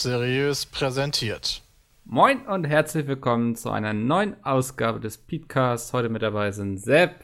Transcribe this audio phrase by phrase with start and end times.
[0.00, 1.62] Seriös präsentiert.
[2.06, 5.92] Moin und herzlich willkommen zu einer neuen Ausgabe des Podcasts.
[5.92, 7.16] Heute mit dabei sind Sepp,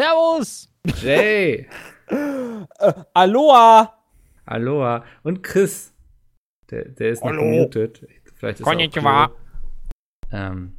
[0.00, 0.72] Servus!
[1.02, 1.66] Jay,
[2.08, 3.94] Äh, Aloha!
[4.46, 5.92] Aloha und Chris.
[6.70, 7.42] Der, der ist noch Hallo.
[7.42, 8.06] gemutet.
[8.36, 9.30] Vielleicht ist er Konnichiwa.
[10.30, 10.74] ähm,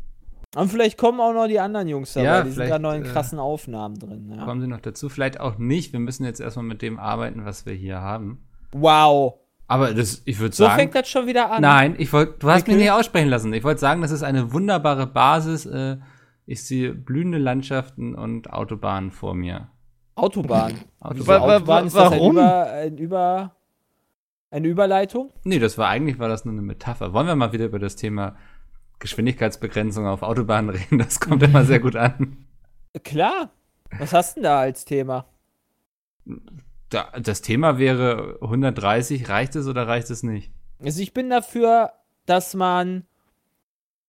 [0.56, 2.26] Und vielleicht kommen auch noch die anderen Jungs dabei.
[2.26, 4.34] Ja, die sind gerade noch in äh, krassen Aufnahmen drin.
[4.38, 4.46] Ja.
[4.46, 5.10] Kommen sie noch dazu?
[5.10, 5.92] Vielleicht auch nicht.
[5.92, 8.48] Wir müssen jetzt erstmal mit dem arbeiten, was wir hier haben.
[8.72, 9.43] Wow.
[9.68, 10.76] Aber das, ich würde So sagen.
[10.80, 11.62] fängt das schon wieder an.
[11.62, 12.82] Nein, ich wollte, du hast mich Mikkel?
[12.84, 13.54] nicht aussprechen lassen.
[13.54, 15.66] Ich wollte sagen, das ist eine wunderbare Basis.
[15.66, 15.98] Äh,
[16.46, 19.70] ich sehe blühende Landschaften und Autobahnen vor mir.
[20.16, 20.74] Autobahn.
[21.00, 21.42] Autobahn.
[21.42, 21.88] Autobahn?
[21.88, 22.32] Ist das ein warum?
[22.34, 23.56] Über, ein Über,
[24.52, 25.32] eine Überleitung?
[25.44, 27.14] Nee, das war eigentlich war das nur eine Metapher.
[27.14, 28.36] Wollen wir mal wieder über das Thema
[29.00, 31.00] Geschwindigkeitsbegrenzung auf Autobahnen reden?
[31.00, 32.46] Das kommt immer sehr gut an.
[33.04, 33.50] Klar.
[33.98, 35.26] Was hast du denn da als Thema?
[36.94, 40.52] Da, das Thema wäre 130, reicht es oder reicht es nicht?
[40.84, 41.92] Also ich bin dafür,
[42.26, 43.06] dass man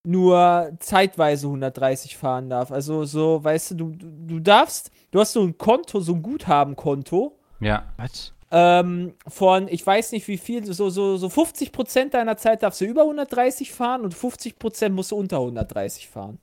[0.03, 2.71] nur zeitweise 130 fahren darf.
[2.71, 7.39] Also so, weißt du, du, du darfst, du hast so ein Konto, so ein Guthabenkonto.
[7.61, 7.85] Ja.
[7.97, 8.35] Was?
[8.57, 12.85] ähm, von, ich weiß nicht wie viel, so, so, so 50% deiner Zeit darfst du
[12.85, 16.39] über 130 fahren und 50% musst du unter 130 fahren.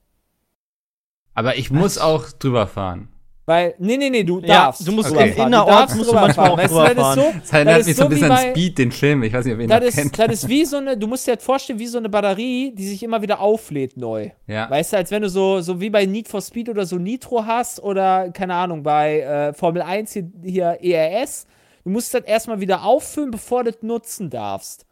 [1.33, 3.07] Aber ich muss auch drüber fahren.
[3.51, 4.87] Weil, nee, nee, nee, du Ja, darfst.
[4.87, 5.27] du musst fahren.
[5.29, 6.53] innerorts darfst musst du drüber manchmal fahren.
[6.53, 7.15] auch Weißt drüber das ist fahren.
[7.33, 9.23] so, Das erinnert ist mich so ein bisschen an Speed, den Film.
[9.23, 10.19] Ich weiß nicht, ob ihr ihn das ist, kennt.
[10.19, 12.87] das ist wie so eine, du musst dir halt vorstellen, wie so eine Batterie, die
[12.87, 14.29] sich immer wieder auflädt neu.
[14.47, 14.69] Ja.
[14.69, 17.45] Weißt du, als wenn du so, so wie bei Need for Speed oder so Nitro
[17.45, 21.45] hast oder, keine Ahnung, bei äh, Formel 1 hier, hier ERS.
[21.83, 24.85] Du musst das erstmal wieder auffüllen, bevor du das nutzen darfst.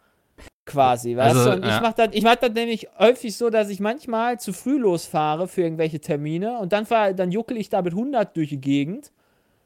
[0.70, 1.56] Quasi, weißt Also, du?
[1.58, 1.76] Und ja.
[1.76, 5.48] ich mach das, ich mach das nämlich häufig so, dass ich manchmal zu früh losfahre
[5.48, 9.12] für irgendwelche Termine und dann, fahr, dann juckel ich da mit 100 durch die Gegend.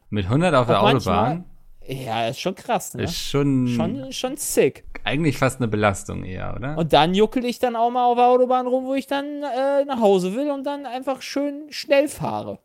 [0.10, 1.46] Mit 100 auf der Und manchmal- Autobahn
[1.88, 3.04] Ja, ist schon krass, ne?
[3.04, 4.86] ist schon, Schon, schon sick.
[5.04, 6.78] eigentlich fast eine Belastung eher, oder?
[6.78, 9.84] Und dann juckel ich dann auch mal auf der Autobahn rum, wo ich dann äh,
[9.86, 12.60] nach Hause will und dann einfach schön schnell fahre.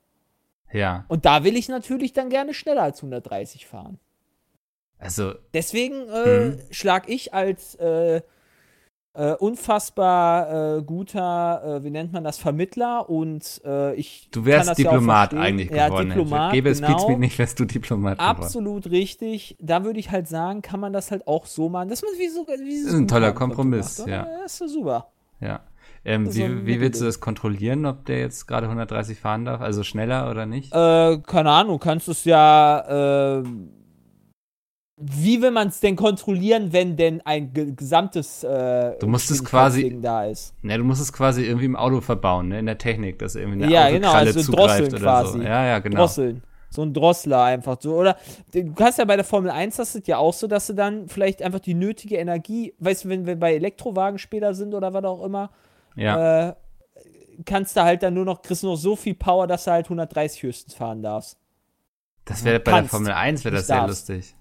[0.72, 1.04] ja.
[1.09, 3.98] Und da will ich natürlich dann gerne schneller als 130 fahren.
[4.98, 6.59] Also, Deswegen äh, Mhm.
[6.70, 8.20] schlag ich als äh,
[9.14, 14.70] äh, unfassbar äh, guter, äh, wie nennt man das, Vermittler und äh, ich du wärst
[14.70, 15.38] das ja Diplomat verstehen.
[15.41, 16.09] eigentlich ja, geworden.
[16.10, 16.91] Diplomat, Gäbe es genau.
[16.91, 18.42] Speedspeed nicht, wärst du Diplomat geworden.
[18.42, 19.56] Absolut richtig.
[19.60, 22.47] Da würde ich halt sagen, kann man das halt auch so machen, man wie so
[22.47, 24.26] wie Das ist ein toller Kompromiss, macht, ja.
[24.42, 25.10] Das ist super.
[25.41, 25.60] Ja.
[26.04, 29.60] Ähm, Das wie, wie willst du das kontrollieren, ob der jetzt gerade 130 fahren darf?
[29.60, 30.72] Also schneller oder nicht?
[30.72, 33.38] Äh, keine Ahnung, kannst du es ja.
[33.41, 33.42] Äh,
[35.00, 39.44] wie will man es denn kontrollieren, wenn denn ein ge gesamtes äh, Du musst es
[39.44, 40.54] quasi- da ist?
[40.62, 42.59] Ne, du musst es quasi irgendwie im Auto verbauen, ne?
[42.59, 45.38] in der Technik, dass irgendwie eine Ja, genau, also zugreift drosseln oder quasi.
[45.38, 45.44] so.
[45.44, 46.00] Ja, ja, genau.
[46.00, 46.42] Drosseln.
[46.70, 47.94] So ein Drossler einfach so.
[47.94, 48.16] Oder
[48.53, 51.09] du kannst ja bei der Formel 1 das ist ja auch so, dass du dann
[51.09, 55.04] vielleicht einfach die nötige Energie, weißt du, wenn wir bei Elektrowagen später sind oder was
[55.04, 55.50] auch immer,
[55.97, 56.48] Ja.
[56.48, 56.54] äh,
[57.47, 60.42] kannst du halt dann nur noch, kriegst noch so viel Power, dass du halt 130
[60.42, 61.38] höchstens fahren darfst.
[62.25, 64.09] das wäre bei der kannst, Formel 1 wäre das sehr darfst.
[64.10, 64.34] lustig.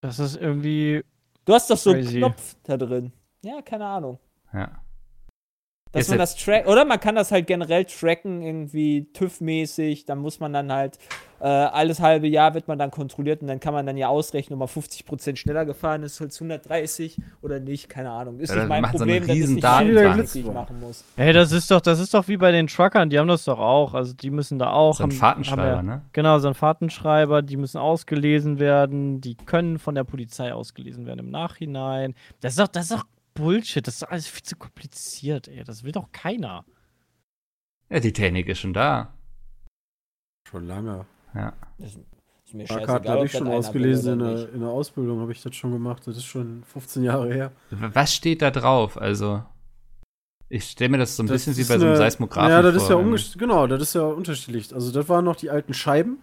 [0.00, 1.04] Das ist irgendwie.
[1.44, 2.18] Du hast doch so einen Crazy.
[2.18, 3.12] Knopf da drin.
[3.42, 4.18] Ja, keine Ahnung.
[4.52, 4.82] Ja.
[5.92, 10.04] Dass Ist man das track oder man kann das halt generell tracken, irgendwie TÜV-mäßig.
[10.04, 10.98] Dann muss man dann halt
[11.40, 14.60] äh, alles halbe Jahr wird man dann kontrolliert und dann kann man dann ja ausrechnen,
[14.60, 17.88] ob man 50% schneller gefahren ist als 130 oder nicht.
[17.88, 18.40] Keine Ahnung.
[18.40, 20.14] Ist Ja, nicht mein macht so Problem, das ist nicht mein Datenbank.
[20.16, 21.04] Blick, die ich machen muss.
[21.16, 23.58] Hey, das ist doch, das ist doch wie bei den Truckern, die haben das doch
[23.58, 23.94] auch.
[23.94, 24.96] Also die müssen da auch.
[24.96, 26.02] So ein haben- Fahrtenschreiber, haben ja, ne?
[26.12, 31.20] Genau, so ein Fahrtenschreiber, die müssen ausgelesen werden, die können von der Polizei ausgelesen werden
[31.20, 32.14] im Nachhinein.
[32.40, 33.04] Das ist doch, das ist doch
[33.34, 35.62] Bullshit, das ist doch alles viel zu kompliziert, ey.
[35.62, 36.64] Das will doch keiner.
[37.90, 39.14] Ja, die Technik ist schon da.
[40.50, 41.06] Schon lange.
[41.34, 41.52] Ja.
[41.78, 45.20] Das ist mir Fahrkarten scheißegal, habe ich das schon ausgelesen in der, in der Ausbildung,
[45.20, 46.02] habe ich das schon gemacht.
[46.06, 47.52] Das ist schon 15 Jahre her.
[47.70, 48.96] Was steht da drauf?
[49.00, 49.42] Also,
[50.48, 52.74] ich stelle mir das so ein bisschen wie bei so einem eine- Seismographen Ja, das
[52.74, 52.82] vor.
[52.82, 53.38] ist ja irgendwie.
[53.38, 54.74] genau, das ist ja unterschiedlich.
[54.74, 56.18] Also das waren noch die alten Scheiben,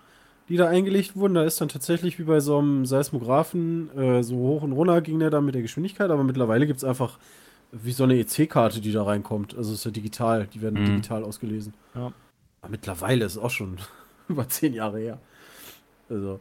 [0.50, 1.36] die da eingelegt wurden.
[1.36, 5.20] Da ist dann tatsächlich wie bei so einem Seismographen äh, so hoch und runter ging
[5.20, 7.20] der da mit der Geschwindigkeit, aber mittlerweile gibt es einfach
[7.72, 9.56] wie so eine EC-Karte, die da reinkommt.
[9.56, 10.86] Also es ist ja digital, die werden Mhm.
[10.88, 11.74] digital ausgelesen.
[11.94, 12.12] Ja.
[12.62, 13.78] Aber mittlerweile ist auch schon
[14.30, 15.20] über 10 Jahre her.
[16.10, 16.40] Also,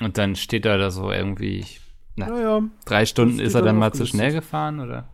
[0.00, 1.66] Und dann steht da, da so irgendwie,
[2.16, 2.28] Na.
[2.28, 2.62] naja.
[2.84, 5.08] drei Stunden ist er dann dann mal zu schnell gefahren, oder?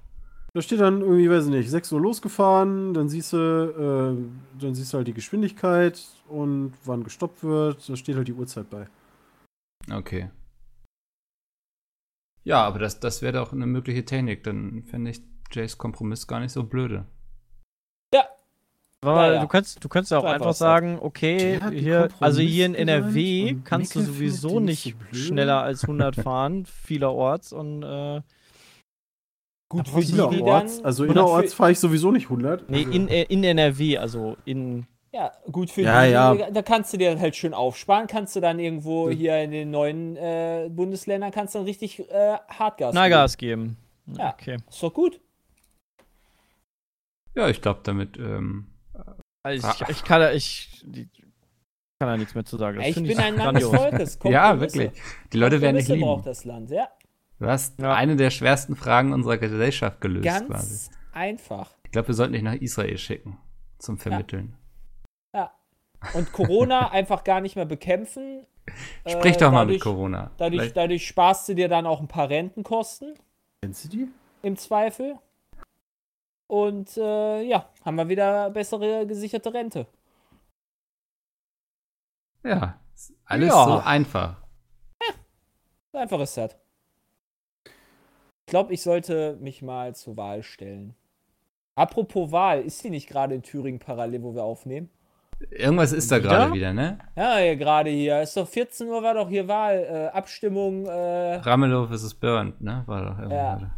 [0.52, 4.74] Da steht dann irgendwie, weiß ich nicht, 6 Uhr losgefahren, dann siehst du, äh, dann
[4.76, 7.88] siehst du halt die Geschwindigkeit und wann gestoppt wird.
[7.88, 8.86] Da steht halt die Uhrzeit bei.
[9.92, 10.30] Okay.
[12.44, 14.44] Ja, aber das, das wäre doch eine mögliche Technik.
[14.44, 17.06] Dann fände ich Jays Kompromiss gar nicht so blöde.
[19.06, 19.40] Aber Naja.
[19.42, 23.94] du kannst, du kannst ja auch einfach sagen, okay, hier, also hier in NRW kannst
[23.94, 25.16] du sowieso nicht so blöd.
[25.16, 28.22] schneller als 100 fahren, vielerorts und äh,
[29.68, 30.32] Gut, für dann.
[30.32, 32.70] Innerorts, also innerorts fahre ich sowieso nicht 100.
[32.70, 36.50] nee, Also- in, äh, in NRW, also in Ja, gut für Ja, die, ja.
[36.50, 40.16] da kannst du dir halt schön aufsparen, kannst du dann irgendwo hier in den neuen
[40.16, 43.76] äh, Bundesländern kannst du dann richtig äh, Hartgas Knallgas geben.
[44.06, 44.30] Ja.
[44.34, 44.52] Okay.
[44.56, 44.64] geben.
[44.68, 45.20] Ist doch gut.
[47.34, 48.16] Ja, ich glaube, damit.
[48.16, 48.66] Ähm,
[49.44, 50.84] Also ich, ich kann da, ich,
[52.00, 52.78] kann da nichts mehr zu sagen.
[52.78, 53.64] Das ich bin ein Mann des.
[53.68, 54.18] Volkes.
[54.24, 54.90] ja, wirklich.
[55.32, 56.06] Die Leute werden dich Kompromisse lieben.
[56.06, 56.88] braucht das Land, ja.
[57.38, 57.94] Du hast Ja.
[57.94, 60.90] eine der schwersten Fragen unserer Gesellschaft gelöst, Ganz quasi.
[61.12, 61.70] einfach.
[61.84, 63.38] Ich glaube, wir sollten dich nach Israel schicken.
[63.78, 64.56] Zum Vermitteln.
[65.34, 65.52] Ja.
[66.14, 68.46] Und Corona einfach gar nicht mehr bekämpfen.
[69.06, 70.30] Sprich Äh, doch mal dadurch, mit Corona.
[70.38, 73.14] Dadurch, dadurch sparst du dir dann auch ein paar Rentenkosten
[73.62, 74.08] Kennst du die?
[74.42, 75.16] im Zweifel.
[76.46, 79.86] Und äh, ja, haben wir wieder bessere gesicherte Rente.
[82.44, 82.78] Ja,
[83.24, 83.64] alles Ja.
[83.64, 84.42] so einfach.
[85.92, 86.56] So einfach ist das.
[87.66, 90.94] Ich glaube, ich sollte mich mal zur Wahl stellen.
[91.76, 94.90] Apropos Wahl, ist die nicht gerade in Thüringen parallel, wo wir aufnehmen?
[95.50, 96.98] Irgendwas ist da gerade wieder, ne?
[97.16, 98.22] Ja, hier gerade hier.
[98.22, 100.86] Ist doch 14 Uhr war doch hier Wahl, äh, Abstimmung.
[100.86, 102.14] Äh, Ramelow vs.
[102.14, 102.82] Burnt, ne?
[102.86, 103.54] War doch irgendwie Ja.
[103.56, 103.70] gerade.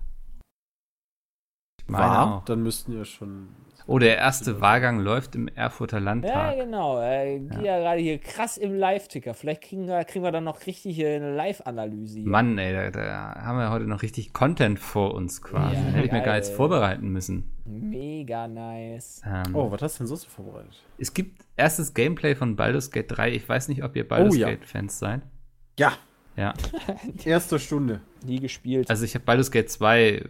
[1.89, 2.37] War?
[2.39, 2.45] auch.
[2.45, 3.49] Dann müssten ja schon.
[3.89, 6.57] Oh, der erste Wahlgang läuft im Erfurter ja, Landtag.
[6.57, 7.01] genau.
[7.01, 7.61] Äh, Ja.
[7.63, 7.79] ja.
[7.79, 9.33] gerade hier krass im Live-Ticker.
[9.33, 12.19] Vielleicht kriegen wir, kriegen wir dann noch richtig hier eine Live-Analyse.
[12.25, 15.77] Mann, ey, da, da haben wir heute noch richtig Content vor uns quasi.
[15.77, 16.57] Ja, Hätte ich mir gar geil, jetzt ey.
[16.57, 17.53] vorbereiten müssen.
[17.65, 19.23] Mega nice.
[19.25, 20.83] Ähm, Oh, was hast du denn sonst so vorbereitet?
[20.99, 23.31] Es gibt erstes Gameplay von Baldur's Gate 3.
[23.35, 24.49] Ich weiß nicht, ob ihr Baldur's Oh, ja.
[24.49, 25.23] Gate-Fans seid.
[25.79, 25.93] Ja,
[26.37, 26.53] Ja.
[27.25, 28.01] erste Stunde.
[28.25, 28.91] Nie gespielt.
[28.91, 30.25] Also ich habe Baldur's Gate 2 äh,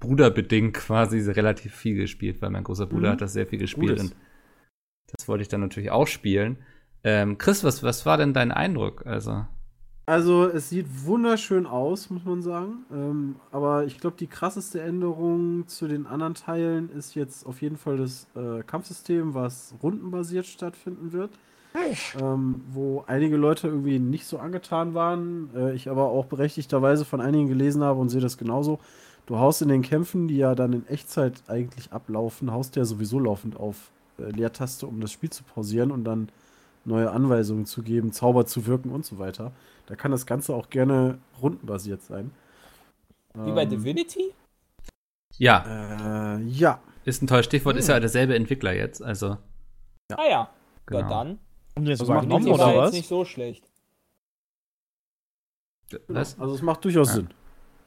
[0.00, 3.12] bruderbedingt quasi relativ viel gespielt, weil mein großer Bruder Mhm.
[3.12, 4.10] hat das sehr viel gespielt Gutes.
[4.12, 4.16] und
[5.16, 6.58] das wollte ich dann natürlich auch spielen.
[7.04, 9.06] Ähm, Chris, was, was war denn dein Eindruck?
[9.06, 9.44] Also,
[10.06, 12.84] Also, es sieht wunderschön aus, muss man sagen.
[12.92, 17.76] Ähm, aber ich glaube, die krasseste Änderung zu den anderen Teilen ist jetzt auf jeden
[17.76, 21.30] Fall das äh, Kampfsystem, was rundenbasiert stattfinden wird.
[22.20, 25.50] Ähm, wo einige Leute irgendwie nicht so angetan waren.
[25.56, 28.78] Äh, ich aber auch berechtigterweise von einigen gelesen habe und sehe das genauso.
[29.26, 32.84] Du haust in den Kämpfen, die ja dann in Echtzeit eigentlich ablaufen, haust du ja
[32.84, 36.28] sowieso laufend auf äh, Leertaste, um das Spiel zu pausieren und dann
[36.84, 39.52] neue Anweisungen zu geben, Zauber zu wirken und so weiter.
[39.86, 42.30] Da kann das Ganze auch gerne rundenbasiert sein.
[43.34, 44.32] Wie bei Ähm, Divinity?
[45.38, 46.80] ja, Äh, ja.
[47.04, 49.02] ist ein tolles Stichwort, ist ja derselbe Entwickler jetzt.
[49.02, 49.38] Also,
[50.16, 50.50] Ah ja.
[50.86, 51.00] genau.
[51.00, 51.38] Ja, dann.
[51.76, 52.92] Haben die jetzt Also macht übernommen oder jetzt was?
[52.92, 53.64] nicht so schlecht.
[56.08, 56.38] Was?
[56.38, 57.14] Also es macht durchaus Ja.
[57.14, 57.28] Sinn.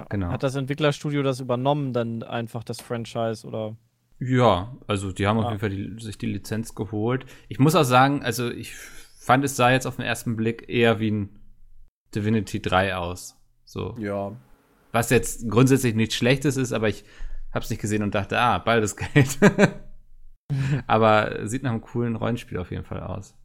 [0.10, 0.30] Genau.
[0.30, 3.76] Hat das Entwicklerstudio das übernommen, dann einfach das Franchise oder?
[4.20, 5.50] Ja, also die haben auf Ah.
[5.50, 7.26] jeden Fall die, sich die Lizenz geholt.
[7.50, 11.00] Ich muss auch sagen, also ich fand es sah jetzt auf den ersten Blick eher
[11.00, 11.40] wie ein
[12.16, 13.36] Divinity 3 aus.
[13.66, 13.96] So.
[14.00, 14.36] Ja.
[14.92, 17.04] Was jetzt grundsätzlich nichts Schlechtes ist, aber ich
[17.54, 19.38] hab's nicht gesehen und dachte, ah, beides Geld.
[20.86, 23.36] aber sieht nach einem coolen Rollenspiel auf jeden Fall aus.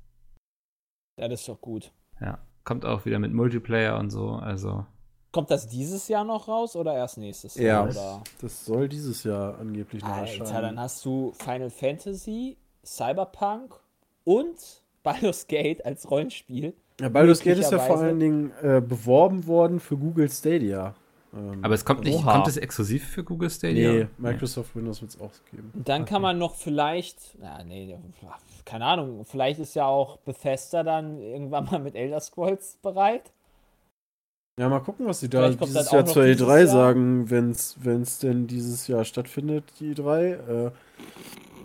[1.16, 1.92] Ja, das ist doch gut.
[2.20, 2.38] Ja.
[2.64, 4.86] Kommt auch wieder mit Multiplayer und so, also.
[5.32, 7.64] Kommt das dieses Jahr noch raus oder erst nächstes Ja.
[7.64, 7.88] Jahr?
[7.90, 8.22] Oder?
[8.40, 10.80] Das soll dieses Jahr angeblich noch Alter, dann erscheinen.
[10.80, 13.74] hast du Final Fantasy, Cyberpunk
[14.24, 16.74] und Baldur's Gate als Rollenspiel.
[17.00, 20.94] Ja, Baldur's Gate ist ja vor allen Dingen äh, beworben worden für Google Stadia.
[21.34, 22.32] Ähm, Aber es kommt nicht, Oha.
[22.32, 23.92] kommt es exklusiv für Google Stadia?
[23.92, 25.70] Nee, Microsoft Windows wird es auch geben.
[25.74, 27.96] Und dann kann man noch vielleicht, ja, nee,
[28.64, 33.32] keine Ahnung, vielleicht ist ja auch Bethesda dann irgendwann mal mit Elder Scrolls bereit.
[34.60, 36.66] Ja, mal gucken, was sie da Vielleicht kommt dieses das Jahr zur dieses E3 Jahr.
[36.66, 40.66] sagen, wenn es denn dieses Jahr stattfindet, die E3.
[40.66, 40.70] Äh,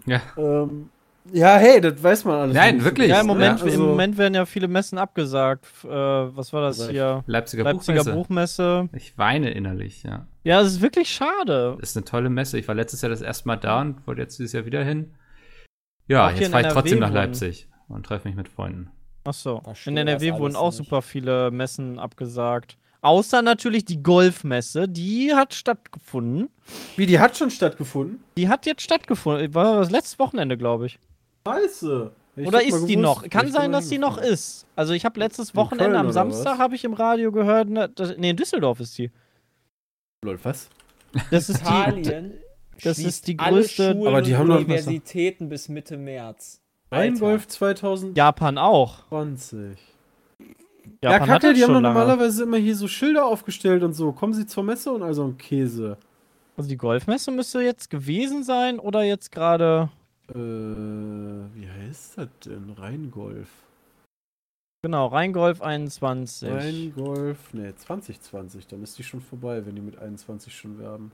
[0.05, 0.21] Ja.
[0.37, 0.89] ähm,
[1.33, 2.55] ja, hey, das weiß man alles.
[2.55, 3.09] Nein, nicht wirklich?
[3.09, 3.63] Ja, im Moment, ne?
[3.65, 5.65] Also- im Moment werden ja viele Messen abgesagt.
[5.83, 7.23] Äh, was war das hier?
[7.27, 8.13] Leipziger, Leipziger Buchmesse.
[8.13, 8.89] Buchmesse.
[8.93, 10.27] Ich weine innerlich, ja.
[10.43, 11.77] Ja, es ist wirklich schade.
[11.81, 12.57] Ist eine tolle Messe.
[12.57, 15.15] Ich war letztes Jahr das erste Mal da und wollte jetzt dieses Jahr wieder hin.
[16.07, 18.89] Ja, jetzt fahre ich trotzdem nach Leipzig und treffe mich mit Freunden.
[19.25, 19.61] Ach so.
[19.85, 20.77] In das NRW wurden auch nicht.
[20.77, 22.77] super viele Messen abgesagt.
[23.01, 26.49] Außer natürlich die Golfmesse, die hat stattgefunden.
[26.95, 28.23] Wie, die hat schon stattgefunden?
[28.37, 29.53] Die hat jetzt stattgefunden.
[29.53, 30.97] War das letztes Wochenende, glaube ich.
[31.53, 32.11] Scheiße.
[32.37, 33.27] Ich oder ist die noch?
[33.29, 34.67] Kann ich sein, dass die noch ist.
[34.75, 38.29] Also ich habe letztes Wochenende am Samstag habe ich im Radio gehört, ne, das, nee,
[38.29, 39.09] in Düsseldorf ist die.
[40.23, 40.69] Lol, was?
[41.31, 41.67] Das ist die.
[41.67, 42.33] Italien
[42.83, 46.61] das schließt ist die größte- Schulen Aber die haben Universitäten bis Mitte März.
[46.91, 48.15] Rheingolf 2020.
[48.15, 48.99] Japan auch.
[51.03, 53.93] Ja, Japan hat Kacke, das die haben doch normalerweise immer hier so Schilder aufgestellt und
[53.93, 54.11] so.
[54.11, 55.97] Kommen Sie zur Messe und also ein Käse.
[56.55, 59.89] Also die Golfmesse müsste jetzt gewesen sein oder jetzt gerade.
[60.29, 60.35] Äh,
[61.55, 62.71] wie heißt das denn?
[62.77, 63.49] Rheingolf.
[64.83, 66.49] Genau, Rheingolf 21.
[66.49, 68.67] Rheingolf, ne, 2020.
[68.67, 71.11] Dann ist die schon vorbei, wenn die mit 21 schon werben.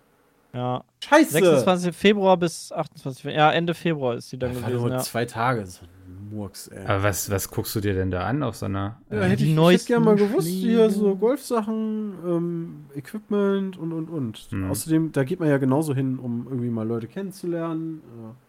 [0.54, 0.84] Ja.
[1.04, 1.32] Scheiße!
[1.32, 3.24] 26 Februar bis 28.
[3.24, 4.84] Fe- Ja, Ende Februar ist die dann Das war gewesen.
[4.84, 5.00] nur Ja.
[5.00, 5.66] zwei Tage.
[5.66, 6.86] So ein Murks, ey.
[6.86, 9.02] Aber was, was guckst du dir denn da an auf so einer.
[9.10, 11.16] Ja, äh, hätte ich, ich hätte gerne mal gewusst, hier so.
[11.16, 14.52] Golfsachen, ähm, Equipment und und und.
[14.52, 14.70] Mhm.
[14.70, 18.02] Außerdem, da geht man ja genauso hin, um irgendwie mal Leute kennenzulernen.
[18.04, 18.43] Äh.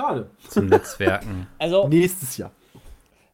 [0.00, 0.30] Schade.
[0.48, 1.46] zum Netzwerken?
[1.58, 2.50] Also, Nächstes Jahr.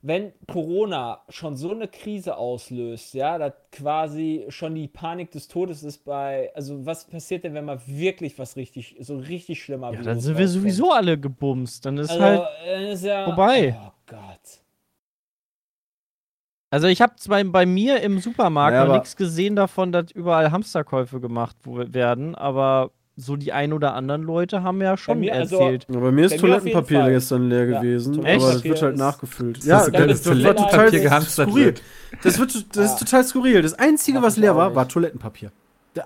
[0.02, 5.82] wenn Corona schon so eine Krise auslöst, ja, dass quasi schon die Panik des Todes
[5.82, 9.92] ist bei, also was passiert denn, wenn mal wirklich was richtig, so richtig schlimmer Ja,
[9.94, 10.62] Virus dann sind wir rauskommt?
[10.62, 11.84] sowieso alle gebumst.
[11.86, 12.42] Dann ist also, halt.
[12.66, 13.76] äh, ist ja, vorbei.
[13.82, 14.60] Oh Gott.
[16.70, 20.10] Also ich habe zwar bei mir im Supermarkt Naja, noch aber- nichts gesehen davon, dass
[20.10, 25.18] überall Hamsterkäufe gemacht wo- werden, aber so die ein oder anderen Leute haben ja schon
[25.20, 25.87] mir, also- erzählt.
[25.88, 27.10] Aber mir ist Bei mir jeden Toilettenpapier Fall.
[27.10, 29.64] gestern leer Ja, gewesen, aber das wird halt ist- nachgefüllt.
[29.64, 31.75] Ja, Ja, das das, Toilettenpapier war total gehamstert skurril.
[32.22, 33.06] Das, wird, das ist Ja.
[33.06, 33.62] total skurril.
[33.62, 35.50] Das Einzige, Ja, was leer war, war Toilettenpapier.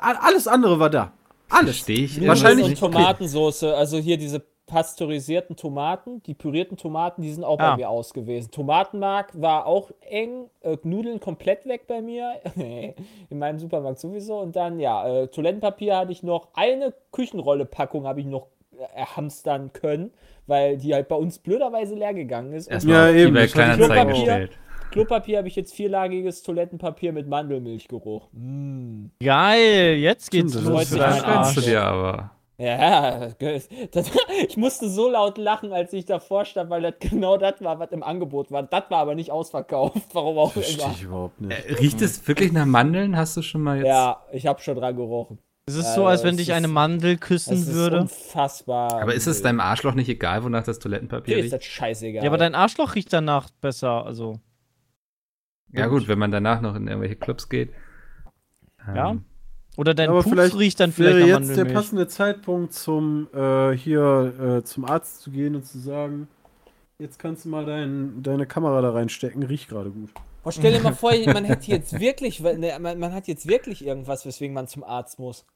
[0.01, 1.13] Alles andere war da.
[1.51, 1.77] Alles.
[1.77, 2.27] Verstehe ich.
[2.27, 7.71] Wahrscheinlich- und Tomatensoße, also hier diese pasteurisierten Tomaten, die pürierten Tomaten, die sind auch Ah.
[7.73, 8.51] bei mir aus gewesen.
[8.51, 12.35] Tomatenmark war auch eng, äh, Nudeln komplett weg bei mir,
[13.31, 14.39] in meinem Supermarkt sowieso.
[14.39, 18.47] Und dann, ja, äh, Toilettenpapier hatte ich noch, eine Küchenrolle-Packung habe ich noch
[18.79, 20.13] äh, erhamstern können,
[20.47, 22.69] weil die halt bei uns blöderweise leer gegangen ist.
[22.69, 24.15] Erstmal Ja, eben, das ich Kleinanzeigen auch.
[24.17, 24.53] gestellt.
[24.91, 28.29] Klopapier habe ich jetzt vierlagiges Toilettenpapier mit Mandelmilchgeruch.
[28.33, 29.07] Mm.
[29.25, 31.55] Geil, jetzt geht's Stimmt, das los Das kannst Arsch.
[31.55, 32.31] du dir aber.
[32.59, 33.69] Ja, das,
[34.49, 37.91] ich musste so laut lachen, als ich davor stand, weil das genau das war, was
[37.93, 38.63] im Angebot war.
[38.63, 40.93] Das war aber nicht ausverkauft, warum auch Verstehe immer.
[40.95, 41.51] ich überhaupt nicht.
[41.67, 43.17] Äh, Riecht es wirklich nach Mandeln?
[43.17, 43.87] Hast du schon mal jetzt.
[43.87, 45.39] Ja, ich habe schon dran gerochen.
[45.67, 48.01] Es ist so, als das wenn dich ist- eine Mandel Das küssen ist würde.
[48.01, 49.01] unfassbar.
[49.01, 51.55] Aber ist es deinem Arschloch nicht egal, wonach das Toilettenpapier Dir ist riecht?
[51.55, 52.23] das scheißegal.
[52.25, 54.41] Ja, aber dein Arschloch riecht danach besser, also.
[55.73, 57.71] Ja, gut, wenn man danach noch in irgendwelche Clubs geht.
[58.95, 59.17] Ja.
[59.77, 63.29] Oder dein Aber Pups vielleicht riecht dann Wäre vielleicht nach jetzt der passende Zeitpunkt, zum
[63.35, 66.29] äh, hier äh, zum Arzt zu gehen und zu sagen,
[66.99, 70.11] jetzt kannst du mal dein, deine Kamera da reinstecken, riecht gerade gut.
[70.45, 73.85] Oh, stell dir mal vor, man hätte jetzt wirklich, ne, man, man hat jetzt wirklich
[73.85, 75.47] irgendwas, weswegen man zum Arzt muss.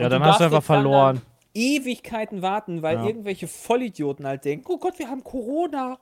[0.00, 1.20] Ja, Und dann du hast du einfach verloren.
[1.54, 3.06] Ewigkeiten warten, weil Ja.
[3.06, 5.98] irgendwelche Vollidioten halt denken, oh Gott, wir haben Corona.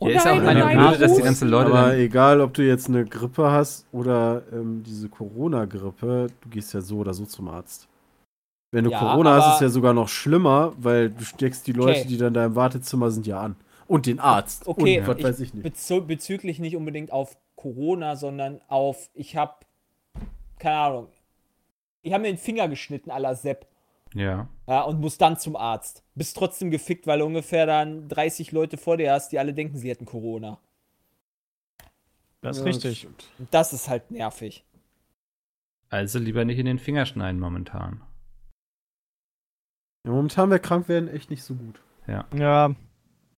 [0.00, 3.04] Ja, ist auch eine Blöde, dass die ganzen Leute Aber egal, ob du jetzt eine
[3.04, 7.88] Grippe hast oder ähm, diese Corona-Grippe, du gehst ja so oder so zum Arzt.
[8.70, 11.72] Wenn du Ja, Corona hast, ist es ja sogar noch schlimmer, weil du steckst die
[11.72, 12.08] Leute, Okay.
[12.08, 13.56] die dann da im Wartezimmer sind, ja an.
[13.86, 14.68] Und den Arzt.
[14.68, 15.62] Okay, und was ich- weiß ich nicht.
[15.62, 19.54] Bezü bezüglich nicht unbedingt auf Corona, sondern auf, ich habe,
[20.58, 21.06] keine Ahnung,
[22.02, 23.66] ich habe mir den Finger geschnitten à la Sepp.
[24.14, 24.48] Ja.
[24.66, 26.02] Ja, und muss dann zum Arzt.
[26.14, 29.76] Bist trotzdem gefickt, weil du ungefähr dann 30 Leute vor dir hast, die alle denken,
[29.78, 30.58] sie hätten Corona.
[32.40, 33.06] Das ist Ja, richtig.
[33.38, 34.64] Und das ist halt nervig.
[35.90, 38.02] Also lieber nicht in den Finger schneiden momentan.
[40.04, 41.80] Ja, momentan wäre krank werden echt nicht so gut.
[42.06, 42.74] Ja,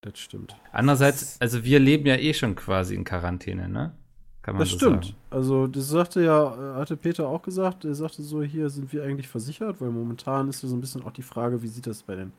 [0.02, 0.56] Das stimmt.
[0.72, 3.94] Andererseits, also wir leben ja eh schon quasi in Quarantäne, ne?
[4.42, 5.04] Kann man Das so stimmt.
[5.06, 5.16] sagen.
[5.30, 9.04] Also, das sagte ja, äh, hatte Peter auch gesagt, er sagte so, hier sind wir
[9.04, 12.02] eigentlich versichert, weil momentan ist ja so ein bisschen auch die Frage, wie sieht das
[12.02, 12.32] bei den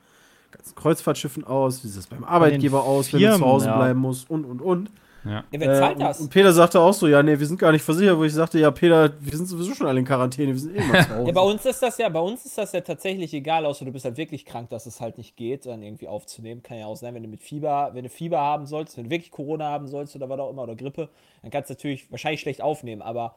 [0.52, 3.78] ganzen Kreuzfahrtschiffen aus, wie sieht das beim Arbeitgeber aus, wenn du zu Firmen, Hause ja.
[3.78, 4.92] bleiben musst und und und.
[5.24, 5.32] Ja.
[5.32, 6.20] Ja, wer zahlt Äh, das?
[6.20, 8.34] Und, und Peter sagte auch so, ja, nee, wir sind gar nicht versichert, wo ich
[8.34, 11.16] sagte, ja, Peter, wir sind sowieso schon alle in Quarantäne, wir sind eh mal zu
[11.16, 11.28] Hause.
[11.28, 13.92] Ja, bei uns ist das ja, bei uns ist das ja tatsächlich egal, außer du
[13.92, 16.64] bist halt wirklich krank, dass es halt nicht geht, dann irgendwie aufzunehmen.
[16.64, 19.10] Kann ja auch sein, wenn du mit Fieber, wenn du Fieber haben sollst, wenn du
[19.10, 21.10] wirklich Corona haben sollst oder was auch immer oder Grippe,
[21.42, 23.02] dann kannst du natürlich wahrscheinlich schlecht aufnehmen.
[23.02, 23.36] Aber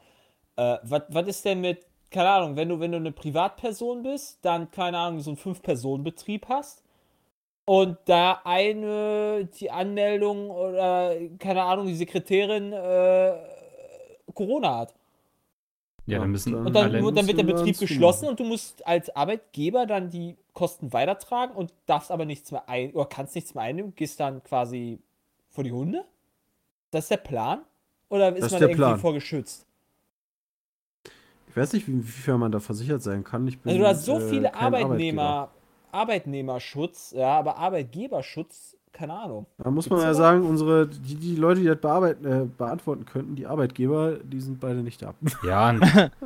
[0.57, 4.71] äh, was ist denn mit, keine Ahnung, wenn du, wenn du eine Privatperson bist, dann,
[4.71, 6.84] keine Ahnung, so einen Fünf-Personen-Betrieb hast
[7.66, 13.35] und da eine, die Anmeldung oder, keine Ahnung, die Sekretärin äh,
[14.35, 14.94] Corona hat.
[16.06, 19.14] Ja, dann müssen Und dann, musst dann wird der Betrieb geschlossen und du musst als
[19.16, 23.64] Arbeitgeber dann die Kosten weitertragen und darfst aber nichts mehr ein oder kannst nichts mehr
[23.64, 24.99] einnehmen, gehst dann quasi
[25.49, 26.04] vor die Hunde?
[26.90, 27.62] Das ist der Plan?
[28.11, 28.99] Oder ist ist man irgendwie Plan.
[28.99, 29.66] vorgeschützt?
[31.49, 33.47] ich weiß nicht, wie- inwiefern man da versichert sein kann.
[33.47, 35.50] Ich bin, Also du hast so äh, viele kein Arbeitnehmer,
[35.95, 39.47] Arbeitnehmerschutz, ja, aber Arbeitgeberschutz, keine Ahnung.
[39.59, 43.05] Da muss Gibt's man ja sagen, unsere, die, die Leute, die das bearbeiten, äh, beantworten
[43.05, 45.15] könnten, die Arbeitgeber, die sind beide nicht da.
[45.45, 45.75] Ja,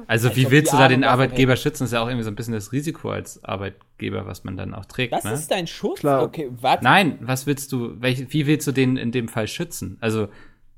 [0.07, 1.85] also Als wie willst du da den Arbeitgeber schützen?
[1.85, 4.75] Das ist ja auch irgendwie so ein bisschen das Risiko als Arbeitgeber, was man dann
[4.75, 5.13] auch trägt.
[5.13, 5.33] Das ne?
[5.33, 6.01] ist dein Schutz?
[6.01, 6.23] Klar.
[6.23, 6.83] Okay, was?
[6.83, 9.97] Nein, was willst du, welch, wie willst du den in dem Fall schützen?
[10.01, 10.29] Also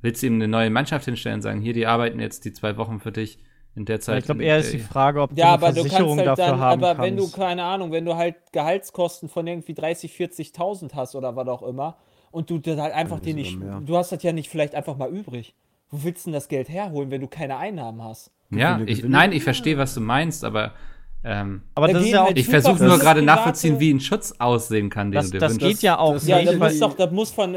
[0.01, 2.77] willst du ihm eine neue Mannschaft hinstellen und sagen, hier, die arbeiten jetzt die zwei
[2.77, 3.39] Wochen für dich,
[3.75, 4.21] in der Zeit.
[4.21, 6.27] ich glaube, eher ist die Frage, ob Ja, du eine aber du Versicherung kannst halt
[6.27, 7.37] dafür dann, haben aber wenn du, kannst.
[7.37, 11.97] keine Ahnung, wenn du halt Gehaltskosten von irgendwie 30, 40.000 hast oder was auch immer
[12.33, 13.83] und du das halt einfach Ja, dir nicht, mehr.
[13.87, 15.55] du hast das ja nicht vielleicht einfach mal übrig.
[15.91, 18.33] Wo willst du denn das Geld herholen, wenn du keine Einnahmen hast?
[18.51, 20.75] Ja, ich, nein, ich verstehe, was du meinst, aber
[21.23, 23.93] ähm, aber Da das ist ja auch, halt ich super versuche nur gerade nachvollziehen, wie
[23.93, 25.69] ein Schutz aussehen kann, den das, du dir das wünschst.
[25.69, 27.53] geht ja auch das- Ja, das muss doch, das muss von,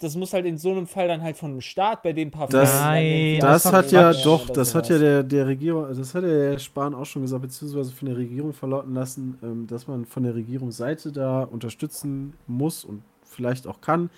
[0.00, 2.48] das, muss halt in so einem Fall dann halt von einem Staat, bei dem paar
[2.48, 6.22] Das- irgendwie Das hat ja Quatsch doch, das hat ja der, der Regierung, das hat
[6.24, 10.04] ja der Spahn auch schon gesagt, beziehungsweise von der Regierung verlauten lassen, ähm, dass man
[10.06, 14.10] von der Regierungsseite da unterstützen muss und vielleicht auch kann.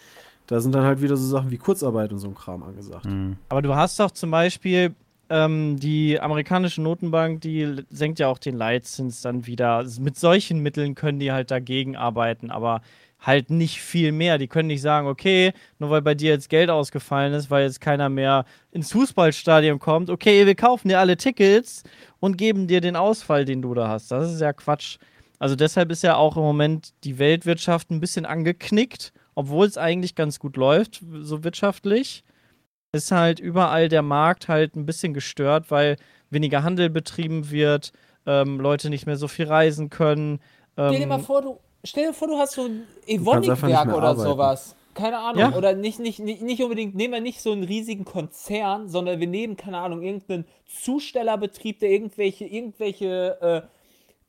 [0.47, 3.05] Da sind dann halt wieder so Sachen wie Kurzarbeit und so ein Kram angesagt.
[3.07, 3.37] Hm.
[3.49, 4.95] Aber du hast doch zum Beispiel
[5.29, 9.85] ähm, die amerikanische Notenbank, die senkt ja auch den Leitzins dann wieder.
[9.99, 12.83] Mit solchen Mitteln können die halt dagegen arbeiten, aber
[13.19, 14.39] halt nicht viel mehr.
[14.39, 17.81] Die können nicht sagen, okay, nur weil bei dir jetzt Geld ausgefallen ist, weil jetzt
[17.81, 21.83] keiner mehr ins Fußballstadion kommt, okay, wir kaufen dir alle Tickets
[22.21, 24.11] und geben dir den Ausfall, den du da hast.
[24.11, 24.99] Das ist ja Quatsch.
[25.39, 30.15] Also deshalb ist ja auch im Moment die Weltwirtschaft ein bisschen angeknickt, obwohl es eigentlich
[30.15, 32.25] ganz gut läuft, so wirtschaftlich
[32.97, 35.97] ist halt überall der Markt halt ein bisschen gestört, weil
[36.31, 37.93] weniger Handel betrieben wird,
[38.27, 40.41] ähm, Leute nicht mehr so viel reisen können.
[40.77, 44.09] Ähm, Stell dir mal vor, du, stell dir vor, du hast so ein Evonik-Werk oder
[44.09, 44.21] arbeiten.
[44.21, 44.77] sowas.
[44.95, 45.39] Keine Ahnung.
[45.39, 45.55] Ja.
[45.55, 49.27] Oder nicht, nicht, nicht, nicht unbedingt, nehmen wir nicht so einen riesigen Konzern, sondern wir
[49.27, 53.76] nehmen, keine Ahnung, irgendeinen Zustellerbetrieb, der irgendwelche, irgendwelche äh,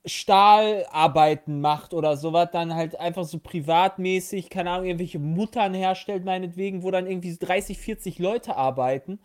[0.07, 6.83] Stahlarbeiten macht oder sowas, dann halt einfach so privatmäßig, keine Ahnung, irgendwelche Muttern herstellt, meinetwegen,
[6.83, 9.19] wo dann irgendwie 30, 40 Leute arbeiten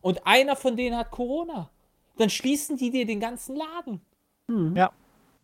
[0.00, 1.70] und einer von denen hat Corona.
[2.16, 4.00] Dann schließen die dir den ganzen Laden.
[4.76, 4.92] Ja.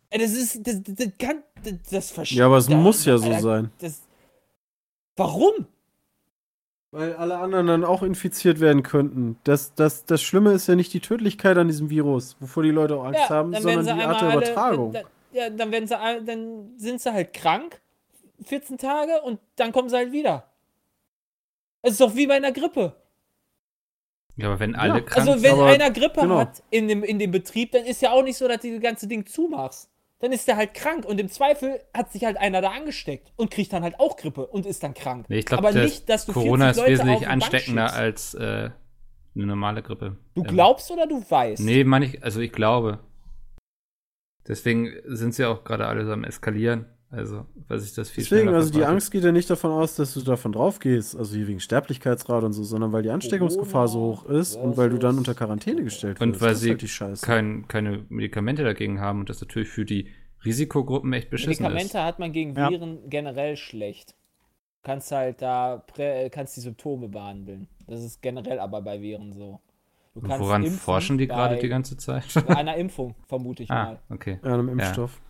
[0.09, 3.17] Ey, Das ist, das, das, das kann, das, das verstehe Ja, aber es muss ja
[3.17, 3.71] so sein.
[3.79, 4.01] Das,
[5.15, 5.67] warum?
[6.93, 9.37] Weil alle anderen dann auch infiziert werden könnten.
[9.45, 12.97] Das, das, das Schlimme ist ja nicht die Tödlichkeit an diesem Virus, wovor die Leute
[12.97, 14.91] auch Angst haben, sondern die Art der alle- Übertragung.
[14.91, 17.79] Dann, ja, dann werden sie alle, dann sind sie halt krank,
[18.43, 20.49] 14 Tage und dann kommen sie halt wieder.
[21.81, 22.93] Es ist doch wie bei einer Grippe.
[24.35, 26.39] Ja, aber wenn alle Ja, krank Also wenn aber- einer Grippe genau.
[26.39, 28.81] hat in dem, in dem Betrieb, dann ist ja auch nicht so, dass du das
[28.81, 29.89] ganze Ding zumachst.
[30.21, 33.49] Dann ist der halt krank und im Zweifel hat sich halt einer da angesteckt und
[33.49, 35.25] kriegt dann halt auch Grippe und ist dann krank.
[35.29, 38.69] Nee, ich glaube, Aber nicht, dass du Corona 40 ist Leute wesentlich ansteckender als äh,
[39.35, 40.17] eine normale Grippe.
[40.35, 41.63] Du Ähm, glaubst oder du weißt?
[41.63, 42.99] Nee, meine ich, also ich glaube.
[44.47, 46.85] Deswegen sind sie auch gerade alle so am Eskalieren.
[47.11, 48.85] Also, weil sich das viel Deswegen, also die.
[48.85, 52.45] Angst geht ja nicht davon aus, dass du davon drauf gehst, also hier wegen Sterblichkeitsrate
[52.45, 55.83] und so, sondern weil die Ansteckungsgefahr so hoch ist und weil du dann unter Quarantäne
[55.83, 56.41] gestellt Und wirst.
[56.41, 57.25] weil das ist sie halt die Scheiße.
[57.25, 60.07] kein, keine Medikamente dagegen haben und das natürlich für die
[60.45, 62.03] Risikogruppen echt beschissen Medikamente ist.
[62.03, 62.69] hat man gegen Ja.
[62.69, 64.11] Viren generell schlecht.
[64.81, 67.67] Du kannst halt da prä, äh, kannst die Symptome behandeln.
[67.87, 69.59] Das ist generell aber bei Viren so.
[70.13, 72.23] Du Und kannst woran impfen forschen die gerade die ganze Zeit?
[72.47, 73.99] Bei einer Impfung, vermute ich ah, mal.
[74.09, 74.39] okay.
[74.43, 75.21] Ja, einem Impfstoff.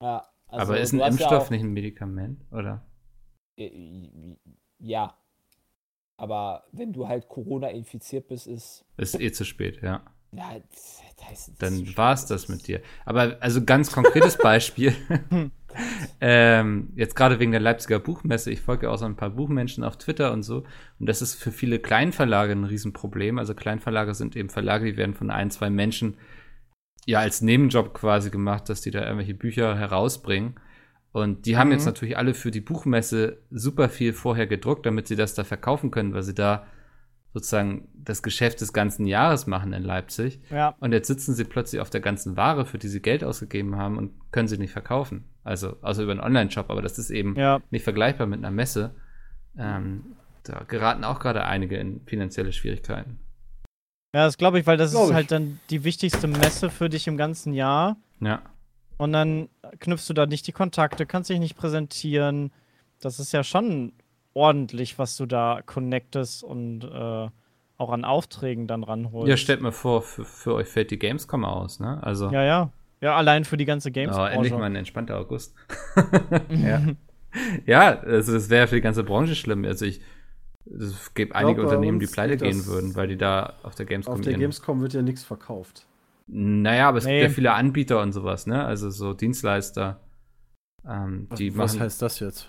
[0.00, 2.84] Ja, also Aber ist ein ja Impfstoff auch- nicht ein Medikament, oder?
[3.56, 3.70] Äh,
[4.78, 5.14] Ja.
[6.16, 8.84] Aber wenn du halt Corona infiziert bist, ist.
[8.98, 10.02] Ist eh zu spät, ja.
[10.32, 12.82] Ja, das, das, das Dann war es das mit dir.
[13.06, 14.94] Aber also ganz konkretes Beispiel.
[16.20, 18.50] ähm, jetzt gerade wegen der Leipziger Buchmesse.
[18.50, 20.64] Ich folge auch so ein paar Buchmenschen auf Twitter und so.
[20.98, 23.38] Und das ist für viele Kleinverlage ein Riesenproblem.
[23.38, 26.16] Also Kleinverlage sind eben Verlage, die werden von ein, zwei Menschen
[27.10, 30.54] ja als Nebenjob quasi gemacht, dass die da irgendwelche Bücher herausbringen.
[31.12, 31.72] Und die haben Mhm.
[31.74, 35.90] jetzt natürlich alle für die Buchmesse super viel vorher gedruckt, damit sie das da verkaufen
[35.90, 36.66] können, weil sie da
[37.32, 40.40] sozusagen das Geschäft des ganzen Jahres machen in Leipzig.
[40.50, 40.74] Ja.
[40.80, 43.98] Und jetzt sitzen sie plötzlich auf der ganzen Ware, für die sie Geld ausgegeben haben
[43.98, 45.24] und können sie nicht verkaufen.
[45.44, 47.60] Also, also über einen Online-Shop, aber das ist eben Ja.
[47.70, 48.94] nicht vergleichbar mit einer Messe.
[49.58, 53.18] Ähm, da geraten auch gerade einige in finanzielle Schwierigkeiten.
[54.12, 55.14] Ja, das glaube ich, weil das Glaub ist ich.
[55.14, 57.96] halt dann die wichtigste Messe für dich im ganzen Jahr.
[58.20, 58.42] Ja.
[58.96, 62.52] Und dann knüpfst du da nicht die Kontakte, kannst dich nicht präsentieren.
[63.00, 63.92] Das ist ja schon
[64.34, 67.28] ordentlich, was du da connectest und äh,
[67.78, 69.28] auch an Aufträgen dann ranholst.
[69.28, 72.02] Ja, stellt mir vor, für, für euch fällt die Gamescom aus, ne?
[72.02, 72.72] Also, ja, ja.
[73.00, 75.54] Ja, allein für die ganze games oh, endlich mal ein entspannter August.
[76.50, 76.82] ja.
[77.64, 79.64] ja, also das wäre für die ganze Branche schlimm.
[79.64, 80.02] Also ich,
[80.70, 83.86] es gibt einige bei Unternehmen, die pleite das- gehen würden, weil die da auf der
[83.86, 85.86] Gamescom Auf der Gamescom wird ja nichts verkauft.
[86.26, 87.18] Naja, aber es Nee.
[87.20, 88.64] gibt ja viele Anbieter und sowas, ne?
[88.64, 90.00] Also so Dienstleister,
[90.86, 91.82] ähm, die Was machen.
[91.84, 92.48] heißt das jetzt?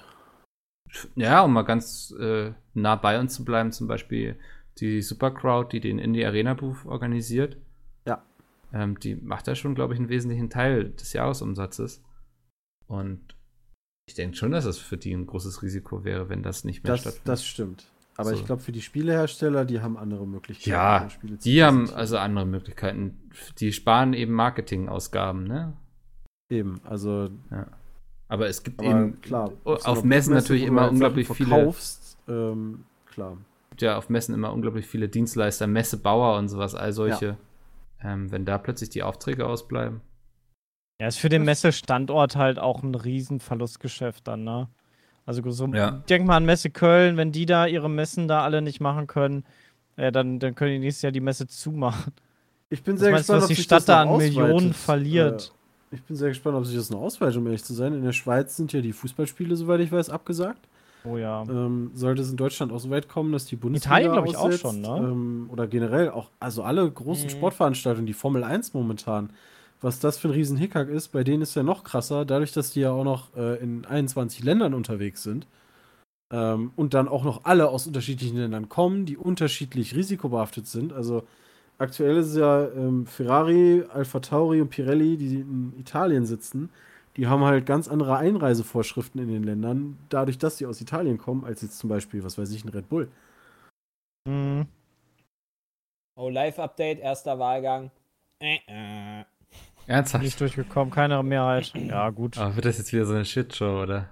[1.16, 4.38] Ja, um mal ganz äh, nah bei uns zu bleiben, zum Beispiel
[4.80, 7.58] die Supercrowd, die den Indie Arena Booth organisiert.
[8.06, 8.24] Ja.
[8.74, 12.04] Ähm, die macht da schon, glaube ich, einen wesentlichen Teil des Jahresumsatzes.
[12.88, 13.36] Und
[14.08, 16.94] ich denke schon, dass es für die ein großes Risiko wäre, wenn das nicht mehr
[16.94, 17.28] Das, stattfindet.
[17.28, 17.86] das stimmt.
[18.18, 18.36] Aber So.
[18.36, 20.70] ich glaube, für die Spielehersteller, die haben andere Möglichkeiten.
[20.70, 23.32] Ja, Spiele zu die haben also andere Möglichkeiten.
[23.60, 25.74] Die sparen eben Marketingausgaben, ne?
[26.50, 27.30] Eben, also
[28.28, 29.52] Aber es gibt aber eben klar.
[29.64, 33.38] auf so einer Messen Buchmesse, natürlich immer halt Sachen unglaublich viele- verkaufst, ähm, klar.
[33.70, 37.38] gibt ja auf Messen immer unglaublich viele Dienstleister, Messebauer und sowas, all solche.
[38.04, 40.02] Ähm, wenn da plötzlich die Aufträge ausbleiben.
[41.00, 44.68] Ja, ist für den Messestandort halt auch ein Riesenverlustgeschäft dann, ne?
[45.26, 45.92] Also so, Ja.
[46.10, 49.44] denk mal an Messe Köln, wenn die da ihre Messen da alle nicht machen können,
[49.96, 52.14] äh, dann, dann können die nächstes Jahr die Messe zumachen.
[52.70, 54.18] Ich bin Was sehr meinst gespannt, was ob die sich Stadt das da noch an
[54.18, 54.76] Millionen ausweitet.
[54.76, 55.54] verliert?
[55.92, 57.94] Äh, ich bin sehr gespannt, ob sich das noch ausweitet, um ehrlich zu sein.
[57.94, 60.68] In der Schweiz sind ja die Fußballspiele, soweit ich weiß, abgesagt.
[61.04, 61.42] Oh ja.
[61.44, 64.38] Ähm, sollte es in Deutschland auch so weit kommen, dass die Bundesliga Italien, glaub ich,
[64.38, 64.98] auch aussetzt, schon, ne?
[65.12, 67.30] Ähm, oder generell auch, also alle großen Mhm.
[67.32, 69.32] Sportveranstaltungen, die Formel 1 momentan,
[69.82, 72.72] was das für ein riesen Hickhack ist, bei denen ist ja noch krasser, dadurch, dass
[72.72, 75.48] die ja auch noch äh, in 21 Ländern unterwegs sind
[76.32, 80.94] ähm, und dann auch noch alle aus unterschiedlichen Ländern kommen, die unterschiedlich risikobehaftet sind.
[80.94, 81.24] Also
[81.80, 86.70] aktuell ist es ja ähm, Ferrari, Alpha Tauri und Pirelli, die in Italien sitzen,
[87.18, 91.44] die haben halt ganz andere Einreisevorschriften in den Ländern, dadurch, dass sie aus Italien kommen,
[91.44, 93.10] als jetzt zum Beispiel, was weiß ich, ein Red Bull.
[94.28, 94.68] Mhm.
[96.16, 97.92] Oh, Live-Update, erster Wahlgang.
[98.40, 99.26] Äh, äh.
[99.88, 100.24] Ernsthaft?
[100.24, 101.74] Nicht durchgekommen, keine Mehrheit.
[101.76, 102.38] Ja, gut.
[102.38, 104.10] Aber wird das jetzt wieder so eine Shitshow, oder?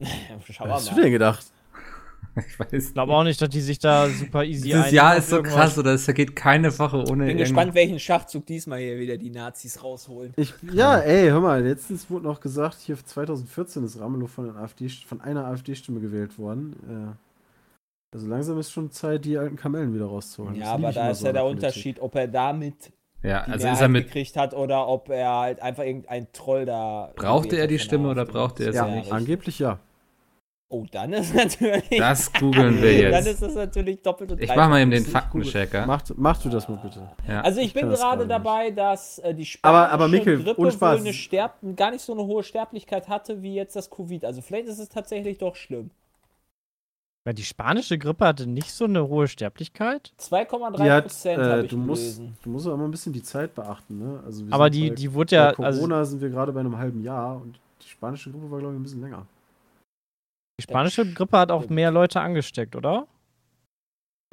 [0.50, 1.46] Schau Was hast du denn gedacht?
[2.36, 5.16] Ich weiß Ich glaube auch nicht, dass die sich da super easy Dieses einigen Jahr
[5.16, 5.54] ist so irgendwas.
[5.56, 9.16] krass, oder es vergeht keine Woche ohne Bin irgend- gespannt, welchen Schachzug diesmal hier wieder
[9.16, 10.32] die Nazis rausholen.
[10.36, 14.88] Ich, ja, ey, hör mal, letztens wurde noch gesagt, hier 2014 ist Ramelow von, AfD,
[14.88, 16.76] von einer AfD-Stimme gewählt worden.
[16.88, 20.54] Äh, also langsam ist schon Zeit, die alten Kamellen wieder rauszuholen.
[20.54, 21.64] Ja, aber ich da ist ja der Politik.
[21.64, 24.06] Unterschied, ob er damit Ja, die also ist er mit.
[24.06, 27.12] gekriegt hat oder ob er halt einfach irgendein Troll da.
[27.16, 29.12] Brauchte er die Stimme oder brauchte er sie Ja, nicht?
[29.12, 29.78] angeblich ja.
[30.72, 31.98] Oh, dann ist natürlich.
[31.98, 33.26] Das googeln wir Dann jetzt.
[33.26, 35.04] ist das natürlich doppelt und Ich mach mal eben den.
[35.04, 35.84] Faktenchecker.
[35.84, 37.10] Mach, mach du das mal bitte.
[37.28, 37.40] Ja.
[37.40, 40.70] Also ich, Ich bin gerade dabei, dass äh, die spanische Aber- aber Mikkel, Grippe ohne
[40.70, 41.00] Spaß.
[41.00, 44.24] wohl eine Sterb gar nicht so eine hohe Sterblichkeit hatte wie jetzt das Covid.
[44.24, 45.90] Also vielleicht ist es tatsächlich doch schlimm.
[47.24, 50.12] Weil die spanische Grippe hatte nicht so eine hohe Sterblichkeit.
[50.18, 52.36] 2,3 Die hat, Prozent habe äh, ich du, musst, gelesen.
[52.42, 54.22] du musst aber immer ein bisschen die Zeit beachten, ne?
[54.24, 56.60] Also wir Aber die, bei, die wurde ja, bei also Corona sind wir gerade bei
[56.60, 59.26] einem halben Jahr und die spanische Gruppe war, glaube ich, ein bisschen länger.
[60.58, 63.06] die spanische Grippe hat auch mehr Leute angesteckt, oder?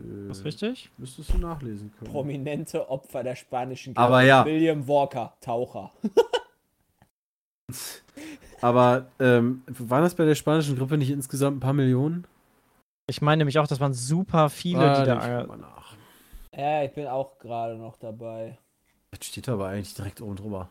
[0.02, 0.90] Äh, Ist das richtig?
[0.98, 2.10] Müsstest du nachlesen können.
[2.10, 4.08] Prominente Opfer der spanischen Grippe.
[4.08, 4.46] Aber ja.
[4.46, 5.92] William Walker, Taucher.
[8.62, 12.26] Aber ähm, waren das bei der spanischen Grippe nicht insgesamt ein paar Millionen?
[13.10, 15.46] Ich meine nämlich auch, das waren super viele, Ah, die ich da.
[15.48, 15.96] mal nach.
[16.56, 18.58] Ja, ich bin auch gerade noch dabei.
[19.12, 20.70] Das steht aber eigentlich direkt oben drüber.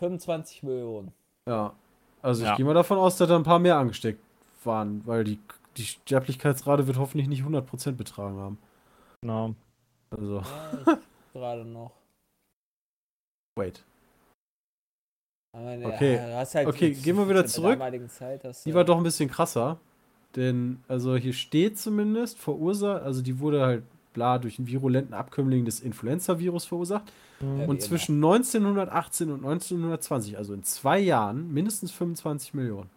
[0.00, 1.12] 25 Millionen.
[1.48, 1.74] Ja.
[2.22, 2.56] Also ich Ja.
[2.56, 4.22] gehe mal davon aus, dass da ein paar mehr angesteckt
[4.64, 5.38] waren, weil die,
[5.76, 8.58] die Sterblichkeitsrate wird hoffentlich nicht 100% betragen haben.
[9.22, 9.54] Genau.
[10.10, 11.92] Also, Ja, ich gerade noch.
[13.58, 13.84] wait.
[15.56, 16.18] Aber, ne, Okay.
[16.20, 17.80] halt Okay, gehen wir wieder der zurück.
[18.64, 19.78] Die war doch ein bisschen krasser.
[20.34, 25.64] Denn, also hier steht zumindest, verursacht, also die wurde halt bla durch einen virulenten Abkömmling
[25.64, 27.10] des Influenza-Virus verursacht.
[27.40, 32.90] Wie Und zwischen 1918 und 1920, also in zwei Jahren, mindestens 25 Millionen.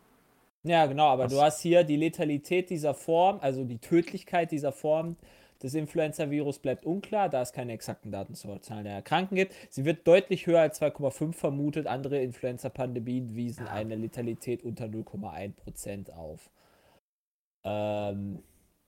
[0.63, 1.33] Ja, genau, aber Was?
[1.33, 5.15] du hast hier die Letalität dieser Form, also die Tödlichkeit dieser Form
[5.61, 9.53] des Influenza-Virus bleibt unklar, da es keine exakten Daten zur Zahl der Erkrankten gibt.
[9.69, 11.87] Sie wird deutlich höher als 2,5 vermutet.
[11.87, 16.49] Andere Influenza-Pandemien wiesen eine Letalität unter 0,1% auf.
[17.63, 18.39] Ähm,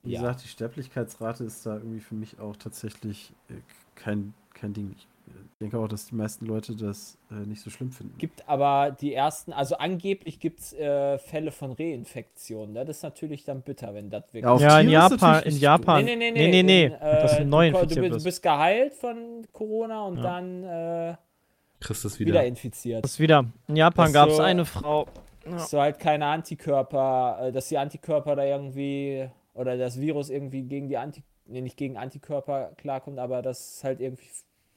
[0.02, 0.20] Wie ja.
[0.20, 3.54] gesagt, die Sterblichkeitsrate ist da irgendwie für mich auch tatsächlich äh,
[3.94, 4.94] kein, kein Ding.
[4.96, 5.06] Ich
[5.60, 8.16] denke auch, dass die meisten Leute das äh, nicht so schlimm finden.
[8.18, 12.72] Gibt aber die ersten, also angeblich gibt es äh, Fälle von Reinfektionen.
[12.74, 12.84] Ne?
[12.84, 14.42] Das ist natürlich dann bitter, wenn das wirklich.
[14.44, 16.04] Ja, auf Ja, in Japan, in Japan.
[16.04, 16.84] Nee, nee, nee, nee, nee.
[16.86, 18.24] In, äh, das sind neu du, du, bist- du bist.
[18.24, 20.22] bist geheilt von Corona und Ja.
[20.22, 21.14] dann äh,
[21.80, 22.32] Kriegst du es wieder.
[22.32, 22.44] wieder.
[22.44, 23.04] infiziert.
[23.04, 23.44] Das wieder.
[23.68, 25.06] In Japan Das gab es so- eine Frau.
[25.44, 25.52] Ja.
[25.52, 30.62] Dass du halt keine Antikörper, äh, dass die Antikörper da irgendwie oder das Virus irgendwie
[30.62, 34.24] gegen die Anti, nee, nicht gegen Antikörper klarkommt, aber dass es halt irgendwie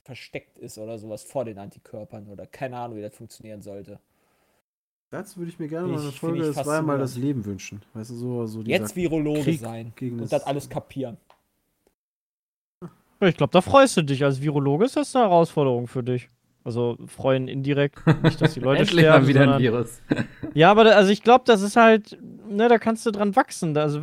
[0.06, 4.00] versteckt ist oder sowas vor den Antikörpern oder keine Ahnung, wie das funktionieren sollte.
[5.10, 7.18] Dazu würde ich mir gerne Find mal eine ich- Folge ich Das war mal das.
[7.18, 7.82] Leben wünschen.
[7.94, 11.18] Weißt du, so, so Jetzt Virologe Krieg sein gegen und das- das alles kapieren.
[13.22, 14.24] Ich glaube, da freust du dich.
[14.24, 16.30] Als Virologe ist das eine Herausforderung für dich.
[16.63, 19.24] Also freuen indirekt, nicht, dass die Leute Endlich sterben.
[19.24, 20.02] mal wieder ein sondern- Virus.
[20.54, 22.18] Ja, aber da, also ich glaube, das ist halt,
[22.50, 23.74] ne, da kannst du dran wachsen.
[23.74, 24.02] Da, Also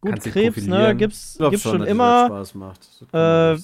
[0.00, 2.88] gut, Kannst Krebs, ne, gibt's, Ich gibt's schon dass das immer Spaß macht.
[3.12, 3.56] Äh.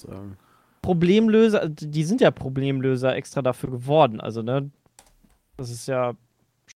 [0.83, 4.21] Problemlöser, die sind ja Problemlöser extra dafür geworden.
[4.21, 4.71] Also, ne,
[5.57, 6.15] das ist ja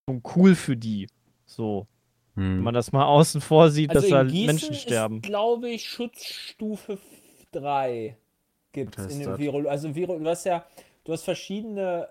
[0.07, 1.07] schon cool für die.
[1.45, 1.87] So.
[2.35, 2.63] Wenn Hm.
[2.63, 5.17] man das mal außen vor sieht, dass Also da in Gießen Menschen sterben.
[5.17, 6.99] ist, glaube ich, Schutzstufe
[7.53, 8.17] 3
[8.73, 9.39] gibt es in dem?
[9.39, 9.67] Virus.
[9.67, 10.67] Also Viro, du hast ja,
[11.05, 12.09] du hast verschiedene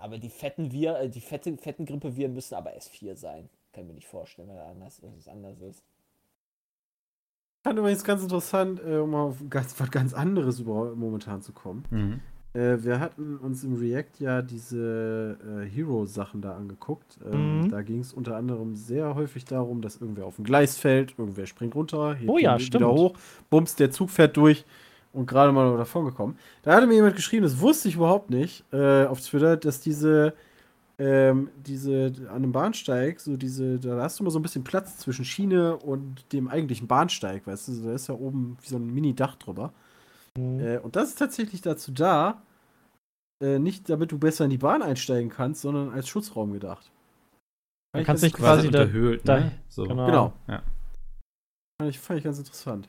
[0.00, 3.48] Aber die fetten Wir, äh, die fette, fetten Grippeviren müssen aber S4 sein.
[3.72, 5.82] Kann mir nicht vorstellen, weil anders, dass es anders ist.
[7.58, 11.52] Ich fand übrigens ganz interessant, äh, um auf ganz, was ganz anderes überhaupt momentan zu
[11.52, 11.84] kommen.
[11.90, 12.20] Mhm.
[12.52, 17.18] Äh, wir hatten uns im React ja diese äh, Hero-Sachen da angeguckt.
[17.24, 17.68] Ähm, Mhm.
[17.68, 21.46] Da ging es unter anderem sehr häufig darum, dass irgendwer auf ein Gleis fällt, irgendwer
[21.46, 23.14] springt runter, hebt Oh ja, wieder hoch,
[23.50, 24.64] bumps, der Zug fährt durch
[25.12, 26.38] und gerade mal davon gekommen.
[26.62, 30.34] Da hatte mir jemand geschrieben, das wusste ich überhaupt nicht, äh, auf Twitter, dass diese,
[30.98, 34.98] ähm, diese an einem Bahnsteig, so diese, da hast du immer so ein bisschen Platz
[34.98, 38.86] zwischen Schiene und dem eigentlichen Bahnsteig, weißt du, da ist ja oben wie so ein
[38.92, 39.72] Mini-Dach drüber.
[40.36, 40.60] Mhm.
[40.60, 42.42] Äh, und das ist tatsächlich dazu da,
[43.42, 46.90] äh, nicht damit du besser in die Bahn einsteigen kannst, sondern als Schutzraum gedacht.
[47.94, 49.52] Man kann sich quasi da, unterhöhlt, da- ne?
[49.68, 49.84] So.
[49.84, 50.06] genau.
[50.06, 50.32] Genau.
[50.46, 50.62] Ja.
[51.80, 52.88] Fand ich, fand ich ganz interessant.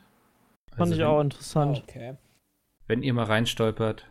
[0.71, 1.83] Fand Also ich auch interessant.
[1.87, 2.15] Okay.
[2.87, 4.05] Wenn ihr mal reinstolpert.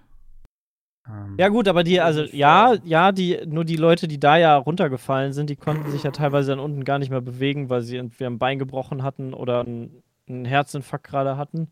[1.06, 4.56] Ähm, Ja gut, aber die, also ja, ja, die, nur die Leute, die da ja
[4.56, 7.96] runtergefallen sind, die konnten sich ja teilweise dann unten gar nicht mehr bewegen, weil sie
[7.96, 11.68] entweder ein Bein gebrochen hatten oder einen, einen Herzinfarkt gerade hatten.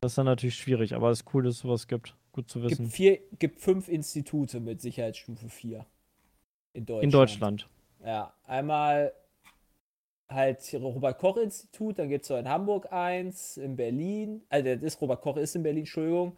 [0.00, 2.14] Das ist dann natürlich schwierig, aber es ist cool, dass es sowas gibt.
[2.32, 2.84] Gut zu wissen.
[2.84, 5.86] Gibt, vier, gibt fünf Institute mit Sicherheitsstufe 4.
[6.72, 7.04] In Deutschland.
[7.04, 7.68] In Deutschland.
[8.04, 9.12] Ja, einmal
[10.34, 15.22] halt Robert-Koch-Institut, dann gibt es so in Hamburg eins, in Berlin, also das ist Robert
[15.22, 16.36] Koch ist in Berlin, Entschuldigung.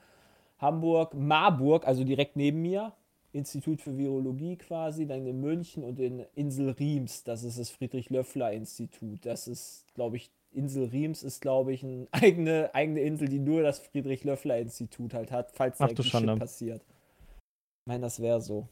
[0.59, 2.93] Hamburg, Marburg, also direkt neben mir,
[3.33, 9.27] Institut für Virologie quasi, dann in München und in Insel Riems, das ist das Friedrich-Löffler-Institut.
[9.27, 13.63] Das ist, glaube ich, Insel Riems ist, glaube ich, eine eigene, eigene Insel, die nur
[13.63, 16.03] das Friedrich-Löffler-Institut halt hat, falls Ach da.
[16.03, 16.83] Shit passiert.
[16.83, 18.69] Ich meine, das wäre so.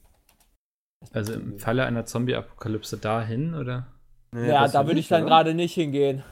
[1.12, 3.93] Also im Falle einer Zombie-Apokalypse dahin, oder?
[4.34, 5.30] Nee, Ja, da würde ich dann oder?
[5.30, 6.22] gerade nicht hingehen.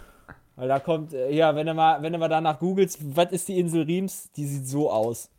[0.56, 3.48] Weil da kommt, äh, ja, wenn du mal, wenn du mal danach googelst, was ist
[3.48, 5.30] die Insel Riems, die sieht so aus.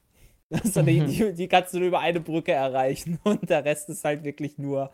[0.75, 4.23] Eine, die, die kannst du nur über eine Brücke erreichen und der Rest ist halt
[4.23, 4.91] wirklich nur.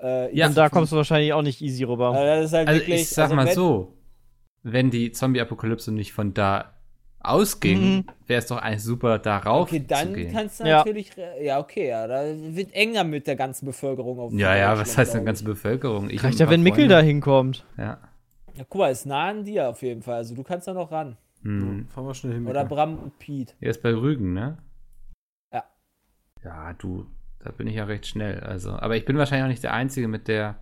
[0.00, 0.46] Äh, Ja.
[0.46, 2.10] Und da kommst du wahrscheinlich auch nicht easy rüber.
[2.12, 3.94] Also das ist halt Also wirklich, ich sag also mal wenn- so,
[4.62, 6.74] wenn die Zombie-Apokalypse nicht von da
[7.20, 8.04] ausging, Mhm.
[8.26, 10.32] wäre es doch eigentlich super, darauf Okay, dann zu gehen.
[10.32, 10.78] kannst du Ja.
[10.78, 14.78] natürlich, äh, ja, okay, ja, da wird enger mit der ganzen Bevölkerung auf ja, ja,
[14.78, 15.44] was heißt denn ganze.
[15.44, 16.10] Bevölkerung?
[16.10, 17.64] Ich Reicht ja, wenn Mickel da hinkommt.
[17.76, 17.98] Ja.
[18.54, 20.90] Ja, guck mal, ist nah an dir auf jeden Fall, also du kannst da noch
[20.90, 21.16] ran.
[21.42, 21.86] Hm.
[21.88, 22.46] Fahren wir schnell hin.
[22.46, 22.74] Oder Mika.
[22.74, 23.54] Bram und Piet.
[23.60, 24.58] Er ist bei Rügen, ne?
[25.52, 25.62] Ja.
[26.44, 27.06] Ja, du,
[27.38, 28.40] da bin ich ja recht schnell.
[28.40, 30.56] Also, aber ich bin wahrscheinlich auch nicht der Einzige mit der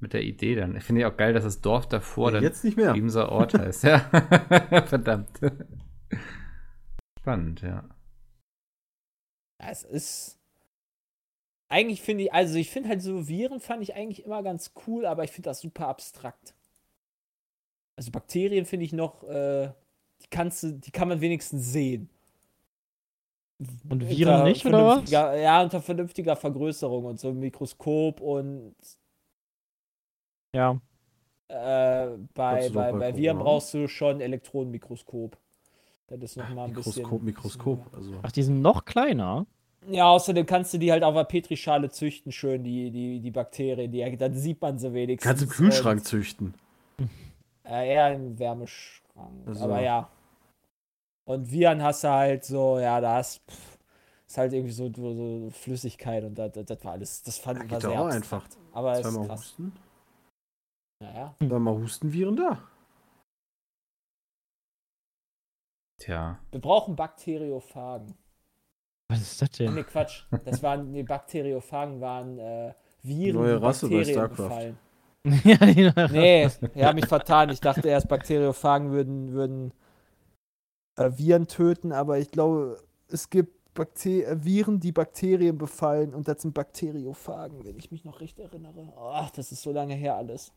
[0.00, 0.76] mit der Idee dann.
[0.76, 2.94] Ich finde ja auch geil, dass das Dorf davor Ja, dann jetzt nicht mehr.
[2.94, 3.84] Riemser Ort heißt.
[3.84, 3.98] Ja.
[4.86, 5.30] Verdammt.
[7.18, 7.84] Spannend, ja.
[9.58, 10.38] Es ist.
[11.70, 15.04] Eigentlich finde ich, also ich finde halt so Viren fand ich eigentlich immer ganz cool,
[15.04, 16.54] aber ich finde das super abstrakt.
[17.96, 19.70] Also Bakterien finde ich noch, äh,
[20.22, 22.08] die kannst du, die kann man wenigstens sehen.
[23.90, 25.10] Und Viren nicht, oder was?
[25.10, 28.76] Ja, unter vernünftiger Vergrößerung und so ein Mikroskop und
[30.54, 30.80] Ja.
[31.48, 35.36] äh, bei, du bei, bei Viren brauchst du schon ein Elektronenmikroskop.
[36.08, 37.24] Das ist noch mal ein Mikroskop, bisschen.
[37.24, 37.94] Mikroskop.
[37.94, 38.12] Also.
[38.22, 39.46] Ach, die sind noch kleiner.
[39.86, 43.90] Ja, außerdem kannst du die halt auf der Petrischale züchten, schön, die, die, die Bakterien.
[43.92, 45.28] Die, dann sieht man sie wenigstens.
[45.28, 46.54] Kannst im Kühlschrank züchten.
[47.64, 49.46] Äh, eher im Wärmeschrank.
[49.46, 49.64] Also.
[49.64, 50.08] Aber ja.
[51.24, 53.40] Und Viren hast du halt so, ja, da hast.
[53.50, 53.78] Pff,
[54.26, 57.22] ist halt irgendwie so, so, Flüssigkeit und das, das, das war alles.
[57.22, 58.44] Das fand Ja, ich doch sehr auch abstrakt.
[58.54, 58.56] einfach.
[58.72, 59.40] Aber es ist krass.
[59.40, 59.72] husten.
[61.00, 61.34] Naja.
[61.38, 62.58] Zweimal Hustenviren da.
[65.98, 66.38] Tja.
[66.50, 68.14] Wir brauchen Bakteriophagen.
[69.08, 69.74] Was ist das denn?
[69.74, 70.24] Nee, Quatsch.
[70.44, 74.48] Das waren, die Bakteriophagen waren äh, Viren, Neue die Rasse bei Bakterien StarCraft.
[74.48, 74.78] befallen.
[75.44, 77.50] ja, die neue Nee, ich habe mich vertan.
[77.50, 79.72] Ich dachte erst, Bakteriophagen würden, würden
[80.96, 86.28] äh, Viren töten, aber ich glaube, es gibt Bakter äh, Viren, die Bakterien befallen und
[86.28, 88.92] das sind Bakteriophagen, wenn ich mich noch recht erinnere.
[88.96, 90.52] Ach, das ist so lange her alles.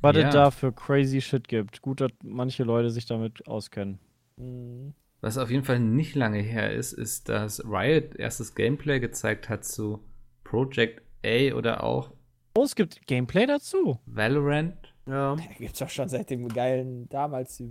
[0.00, 0.28] Was Ja.
[0.28, 1.82] es da für crazy Shit gibt.
[1.82, 3.98] Gut, dass manche Leute sich damit auskennen.
[4.38, 4.94] Hm.
[5.20, 9.64] Was auf jeden Fall nicht lange her ist, ist, dass Riot erstes Gameplay gezeigt hat
[9.64, 10.00] zu
[10.44, 12.12] Project A oder auch
[12.56, 14.00] Oh, es gibt Gameplay dazu.
[14.06, 14.74] Valorant.
[15.06, 15.36] Ja.
[15.58, 17.62] Gibt's doch schon seit dem geilen damals.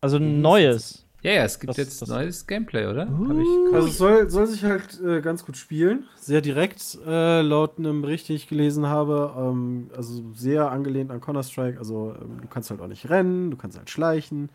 [0.00, 1.06] Also ein neues.
[1.22, 3.08] Ja, ja, es gibt Das- jetzt das- neues Gameplay, oder?
[3.08, 3.72] Uh.
[3.74, 6.04] Also es soll, soll sich halt äh, ganz gut spielen.
[6.16, 9.32] Sehr direkt, äh, laut einem Bericht, den ich gelesen habe.
[9.36, 11.78] Ähm, also sehr angelehnt an Counter-Strike.
[11.78, 14.48] Also ähm, du kannst halt auch nicht rennen, du kannst halt schleichen.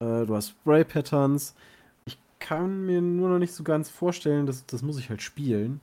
[0.00, 1.54] Äh, du hast Spray-Patterns.
[2.04, 5.80] Ich kann mir nur noch nicht so ganz vorstellen, das, das muss ich halt spielen,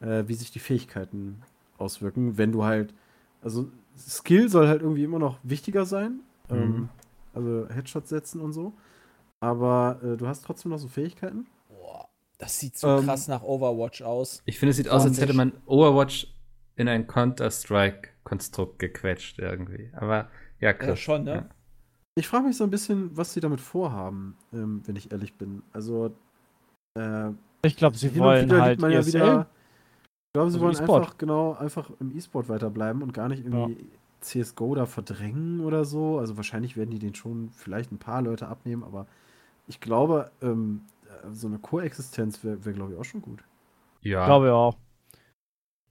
[0.00, 1.42] äh, wie sich die Fähigkeiten
[1.78, 2.94] auswirken, wenn du halt,
[3.42, 3.68] also
[3.98, 6.20] Skill soll halt irgendwie immer noch wichtiger sein.
[6.50, 6.88] Ähm, Mhm.
[7.34, 8.72] also Headshots setzen und so.
[9.42, 11.46] Aber äh, du hast trotzdem noch so Fähigkeiten.
[11.68, 14.40] Boah, das sieht so Ähm, krass nach Overwatch aus.
[14.46, 16.28] Ich finde, es sieht aus, als hätte man Overwatch
[16.76, 19.90] in ein Counter-Strike-Konstrukt gequetscht irgendwie.
[19.96, 20.28] Aber
[20.60, 20.88] ja, krass.
[20.90, 21.34] Ja, schon, ne?
[21.34, 21.48] Ja.
[22.14, 25.62] Ich frage mich so ein bisschen, was sie damit vorhaben, ähm, wenn ich ehrlich bin.
[25.72, 26.14] Also,
[26.96, 27.30] äh,
[27.64, 29.48] Ich glaube, sie wollen wieder halt man ja wieder.
[30.28, 31.02] Ich glaube, sie Also wollen E-Sport.
[31.02, 33.88] einfach genau einfach im E-Sport weiterbleiben und gar nicht irgendwie
[34.20, 36.18] CSGO da verdrängen oder so.
[36.18, 39.06] Also wahrscheinlich werden die den schon vielleicht ein paar Leute abnehmen, aber
[39.72, 43.42] ich glaube, ähm, äh, so eine Koexistenz wäre, wär, glaube ich, auch schon gut.
[44.02, 44.76] Ja, Ich glaube ja auch.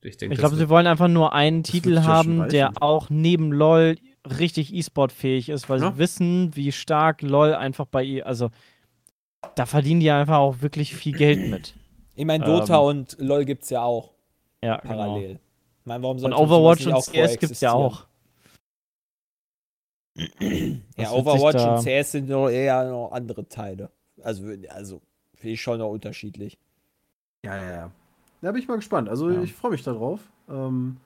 [0.02, 3.98] ich Ich glaube, sie wollen einfach nur einen Titel ja haben, der auch neben LOL
[4.40, 5.92] richtig E-Sport-fähig ist, weil Ja.
[5.92, 8.52] sie wissen, wie stark LOL einfach bei ihr, also
[9.56, 11.74] da verdienen die einfach auch wirklich viel Geld mit.
[12.16, 14.12] Ich meine, Dota Ähm, und LoL gibt's ja auch
[14.64, 14.96] Ja, genau.
[14.96, 15.40] parallel.
[15.80, 17.74] Ich meine, warum Und Overwatch und CS gibt's ja koexistieren?
[17.74, 18.06] auch.
[20.98, 23.90] Ja, Overwatch da- und CS sind noch eher noch andere Teile.
[24.24, 25.02] Also, also
[25.36, 26.58] finde ich schon noch unterschiedlich.
[27.46, 27.92] Ja, ja, ja.
[28.42, 29.10] Da bin ich mal gespannt.
[29.10, 29.42] Also Ja.
[29.42, 30.20] ich freue mich darauf.
[30.50, 30.98] Ähm,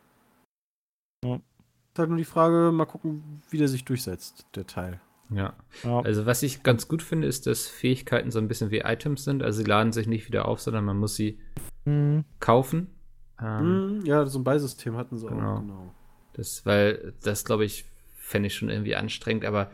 [1.23, 1.36] Ja.
[1.36, 4.99] Ist halt nur die Frage, mal gucken, wie der sich durchsetzt, der Teil.
[5.30, 5.54] Ja.
[5.84, 6.01] Ja.
[6.01, 9.41] Also, was ich ganz gut finde, ist, dass Fähigkeiten so ein bisschen wie Items sind.
[9.41, 11.39] Also, sie laden sich nicht wieder auf, sondern man muss sie
[11.86, 12.25] Hm.
[12.39, 12.93] kaufen.
[13.41, 13.60] Ähm,
[14.01, 15.56] Hm, ja, so ein Beisystem hatten sie Genau.
[15.56, 15.60] auch.
[15.62, 15.93] Genau.
[16.34, 17.86] Das, weil das, glaube ich,
[18.26, 19.46] fände ich schon irgendwie anstrengend.
[19.46, 19.72] Aber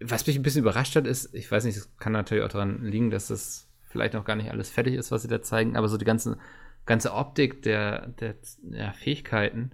[0.00, 2.84] was mich ein bisschen überrascht hat, ist, ich weiß nicht, es kann natürlich auch daran
[2.84, 5.88] liegen, dass das vielleicht noch gar nicht alles fertig ist, was sie da zeigen, aber
[5.88, 6.38] so die ganze,
[6.84, 8.36] ganze Optik der, der
[8.70, 9.72] ja, Fähigkeiten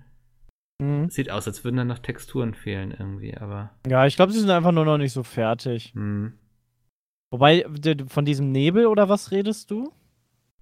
[0.82, 1.08] Hm.
[1.08, 4.50] sieht aus, als würden da noch Texturen fehlen irgendwie, aber Ja, ich glaube, sie sind
[4.50, 5.92] einfach nur noch nicht so fertig.
[5.94, 6.34] hm.
[7.30, 7.66] Wobei,
[8.06, 9.92] von diesem Nebel oder was redest du?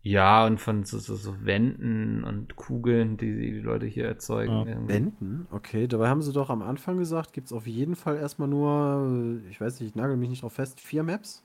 [0.05, 4.67] Ja, und von so, so, so Wänden und Kugeln, die die Leute hier erzeugen.
[4.67, 4.89] Ja.
[4.89, 5.47] Wenden?
[5.53, 9.41] Okay, dabei haben sie doch am Anfang gesagt, gibt es auf jeden Fall erstmal nur,
[9.45, 11.45] äh, ich weiß nicht, ich nagel mich nicht drauf fest, vier Maps,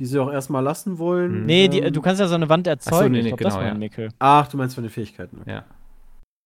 [0.00, 1.32] die sie auch erstmal lassen wollen.
[1.32, 1.46] Hm.
[1.46, 3.12] Nee, die, Ähm, du kannst ja so eine Wand erzeugen.
[3.12, 3.74] nee, ich nee, glaube, das genau, ja.
[3.74, 4.08] Nickel.
[4.20, 5.40] Ach, du meinst von den Fähigkeiten.
[5.40, 5.50] Okay.
[5.50, 5.64] Ja.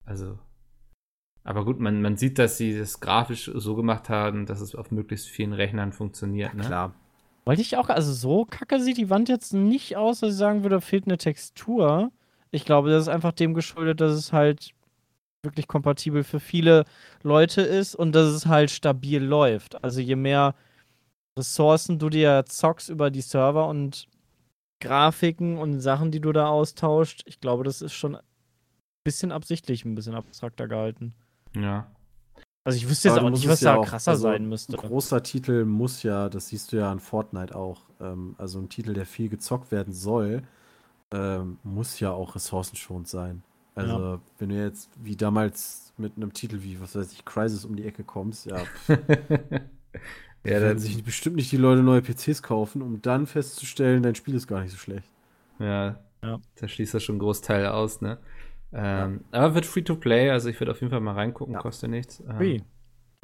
[0.07, 0.39] Also.
[1.45, 4.91] Aber gut, man, man sieht, dass sie das grafisch so gemacht haben, dass es auf
[4.91, 6.55] möglichst vielen Rechnern funktioniert.
[6.55, 6.63] Ne?
[6.63, 6.95] Klar.
[7.45, 10.63] Wollte ich auch, also so kacke sieht die Wand jetzt nicht aus, dass ich sagen
[10.63, 12.11] würde, da fehlt eine Textur.
[12.51, 14.71] Ich glaube, das ist einfach dem geschuldet, dass es halt
[15.43, 16.85] wirklich kompatibel für viele
[17.23, 19.83] Leute ist und dass es halt stabil läuft.
[19.85, 20.55] Also je mehr
[21.39, 24.09] Ressourcen du dir zockst über die Server und
[24.81, 28.23] Grafiken und Sachen, die du da austauscht, ich glaube, das ist schon ein
[29.05, 31.15] bisschen absichtlich, ein bisschen abstrakter gehalten.
[31.55, 31.91] Ja.
[32.65, 34.73] Also ich wüsste jetzt Aber auch nicht, was ja da auch- krasser also sein müsste.
[34.79, 38.71] Ein großer Titel muss ja, das siehst du ja an Fortnite auch, ähm, also ein
[38.71, 40.43] Titel, der viel gezockt werden soll,
[41.13, 43.43] ähm, muss ja auch ressourcenschonend sein.
[43.77, 47.75] Also, wenn du jetzt wie damals mit einem Titel wie, was weiß ich, Crisis um
[47.75, 49.01] die Ecke kommst, ja, pff, Ja,
[50.45, 54.35] werden das, sich bestimmt nicht die Leute neue PCs kaufen, um dann festzustellen, dein Spiel
[54.37, 55.09] ist gar nicht so schlecht.
[55.59, 56.39] ja, Ja.
[56.57, 58.19] da schließt das schon einen Großteil aus, ne?
[58.77, 61.61] Ähm, Aber wird free to play, also ich würde auf jeden Fall mal reingucken, Ja.
[61.61, 62.19] kostet nichts.
[62.29, 62.65] Ähm, Wie?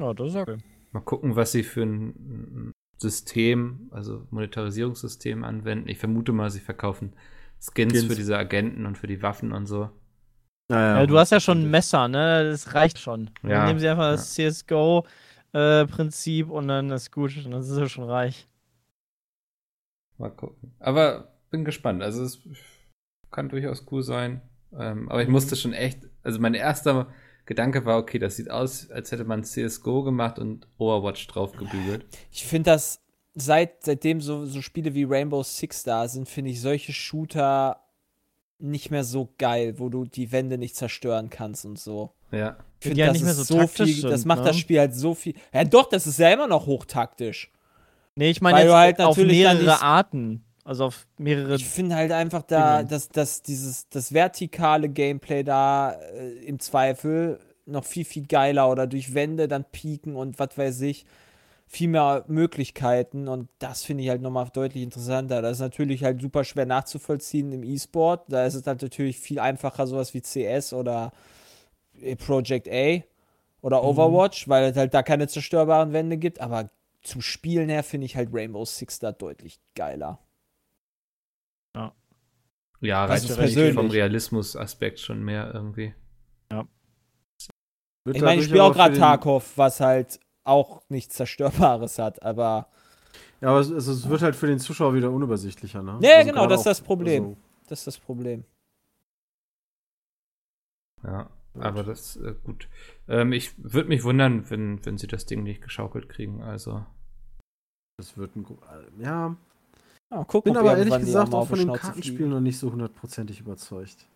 [0.01, 0.57] Ja, das ist okay.
[0.93, 5.89] Mal gucken, was sie für ein System, also Monetarisierungssystem anwenden.
[5.89, 7.13] Ich vermute mal, sie verkaufen
[7.59, 8.05] Skins, Skins.
[8.07, 9.89] für diese Agenten und für die Waffen und so.
[10.69, 12.45] Naja, Ja, du hast ja schon ein Messer, ne?
[12.49, 13.29] Das reicht schon.
[13.43, 17.35] Ja, Dann nehmen sie einfach das CSGO-Prinzip und dann ist gut.
[17.43, 18.47] Dann ist es schon reich.
[20.17, 20.73] Mal gucken.
[20.79, 22.01] Aber bin gespannt.
[22.03, 22.39] Also es
[23.31, 24.41] kann durchaus cool sein.
[24.77, 27.07] Ähm, aber ich musste schon echt, also mein erster
[27.45, 32.05] Gedanke war, okay, das sieht aus, als hätte man CSGO gemacht und Overwatch drauf gebügelt.
[32.31, 33.01] Ich finde das,
[33.33, 37.81] seit, seitdem so, so Spiele wie Rainbow Six da sind, finde ich solche Shooter
[38.59, 42.13] nicht mehr so geil, wo du die Wände nicht zerstören kannst und so.
[42.31, 42.57] Ja.
[42.79, 44.45] Ich Die ja das nicht mehr ist so taktisch viel, das sind, macht ne?
[44.45, 45.33] das Spiel halt so viel.
[45.53, 47.51] Ja, doch, das ist ja immer noch hochtaktisch.
[48.15, 50.43] Nee, ich meine Weil jetzt du halt auf mehrere Arten.
[50.63, 51.55] Also auf mehrere.
[51.55, 57.39] Ich finde halt einfach da, dass, dass dieses das vertikale Gameplay da äh, im Zweifel
[57.65, 61.05] noch viel, viel geiler oder durch Wände dann pieken und was weiß ich,
[61.67, 65.41] viel mehr Möglichkeiten und das finde ich halt nochmal deutlich interessanter.
[65.41, 68.25] Das ist natürlich halt super schwer nachzuvollziehen im E-Sport.
[68.27, 71.11] Da ist es halt natürlich viel einfacher, sowas wie CS oder
[72.01, 73.01] äh, Project A
[73.61, 76.69] oder Overwatch, weil es halt da keine zerstörbaren Wände gibt, aber
[77.03, 80.19] zum Spielen her finde ich halt Rainbow Six da deutlich geiler.
[82.81, 83.75] Ja, Das reicht ist wahrscheinlich persönlich.
[83.75, 85.93] vom Realismus-Aspekt schon mehr irgendwie.
[88.03, 92.67] Wird Ich meine, ich spiele auch gerade Tarkov, was halt auch nichts Zerstörbares hat, aber.
[93.41, 95.99] Ja, aber es, es, es wird halt für den Zuschauer wieder unübersichtlicher, ne?
[96.01, 97.23] Ja, genau, gerade das ist das Problem.
[97.23, 98.43] also, Das ist das Problem.
[101.03, 101.29] Ja,
[101.59, 102.67] aber das äh, gut.
[103.07, 106.41] Ähm, ich würde mich wundern, wenn, wenn sie das Ding nicht geschaukelt kriegen.
[106.41, 106.85] Also,
[107.97, 108.45] das wird ein.
[108.45, 109.35] äh, Ja,
[110.11, 113.39] Ja, guck, bin aber ehrlich gesagt auch auf von den Kartenspielen noch nicht so hundertprozentig
[113.39, 114.07] überzeugt.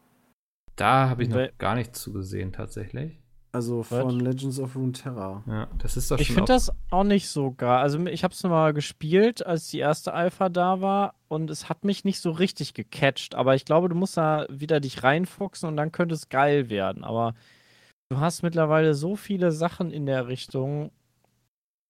[0.75, 3.17] da habe ich noch gar nichts zugesehen, tatsächlich.
[3.53, 5.41] Also von Legends of Runeterra.
[5.47, 6.35] Ja, das ist doch Ich schon.
[6.35, 7.77] finde auch- das auch nicht so geil.
[7.79, 11.85] Also ich habe es mal gespielt, als die erste Alpha da war und es hat
[11.85, 13.33] mich nicht so richtig gecatcht.
[13.33, 17.05] Aber ich glaube, du musst da wieder dich reinfuchsen und dann könnte es geil werden.
[17.05, 17.33] Aber
[18.09, 20.91] du hast mittlerweile so viele Sachen in der Richtung,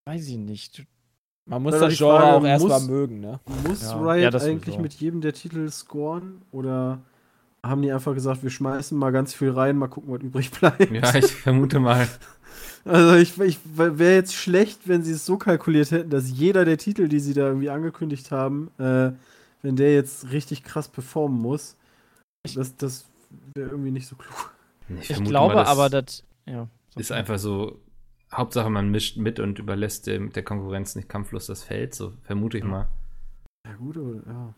[0.08, 0.86] weiß ich nicht.
[1.46, 3.40] Man muss das Genre Frage, auch erstmal muss- mögen, ne?
[3.68, 3.98] Muss Ja.
[4.02, 6.42] Riot Ja, das eigentlich mit jedem der Titel scoren?
[6.52, 7.00] Oder
[7.64, 10.92] haben die einfach gesagt, wir schmeißen mal ganz viel rein, mal gucken, was übrig bleibt?
[10.92, 12.08] Ja, ich vermute mal.
[12.88, 16.78] Also ich, ich wäre jetzt schlecht, wenn sie es so kalkuliert hätten, dass jeder der
[16.78, 19.10] Titel, die sie da irgendwie angekündigt haben, äh,
[19.64, 21.76] wenn der jetzt richtig krass performen muss,
[22.54, 23.06] das, das
[23.56, 24.54] wäre irgendwie nicht so klug.
[25.02, 26.68] Ich vermute glaube mal, das aber, das ja.
[26.96, 27.80] ist einfach so.
[28.36, 31.94] Hauptsache, man mischt mit und überlässt dem, der Konkurrenz nicht kampflos das Feld.
[31.96, 32.88] So vermute ich mal.
[33.66, 34.54] Ja gut, aber ja.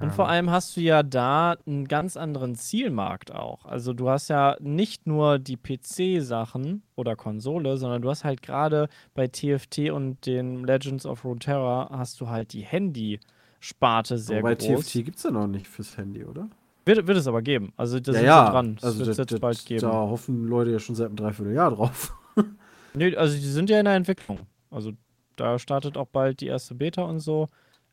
[0.00, 3.66] Und vor Ähm, allem hast du ja da einen ganz anderen Zielmarkt auch.
[3.66, 8.88] Also du hast ja nicht nur die PC-Sachen oder Konsole, sondern du hast halt gerade
[9.14, 14.54] bei TFT und den Legends of Runeterra hast du halt die Handy-Sparte sehr Aber bei
[14.56, 14.86] groß.
[14.86, 16.48] TFT gibt es ja noch nicht fürs Handy, oder?
[16.84, 17.72] Wird, wird es aber geben.
[17.76, 18.44] Also da ja, sind ja.
[18.46, 18.74] sie dran.
[18.76, 19.80] Das Also wird es das, jetzt bald das, geben.
[19.82, 22.12] da hoffen Leute ja schon seit einem Dreivierteljahr drauf.
[22.94, 24.40] Nö, also die sind ja in der Entwicklung.
[24.70, 24.92] Also
[25.36, 27.48] da startet auch bald die erste Beta und so.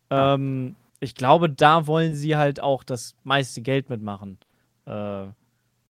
[0.09, 4.37] Ähm, ich glaube, da wollen sie halt auch das meiste Geld mitmachen.
[4.85, 5.27] Äh,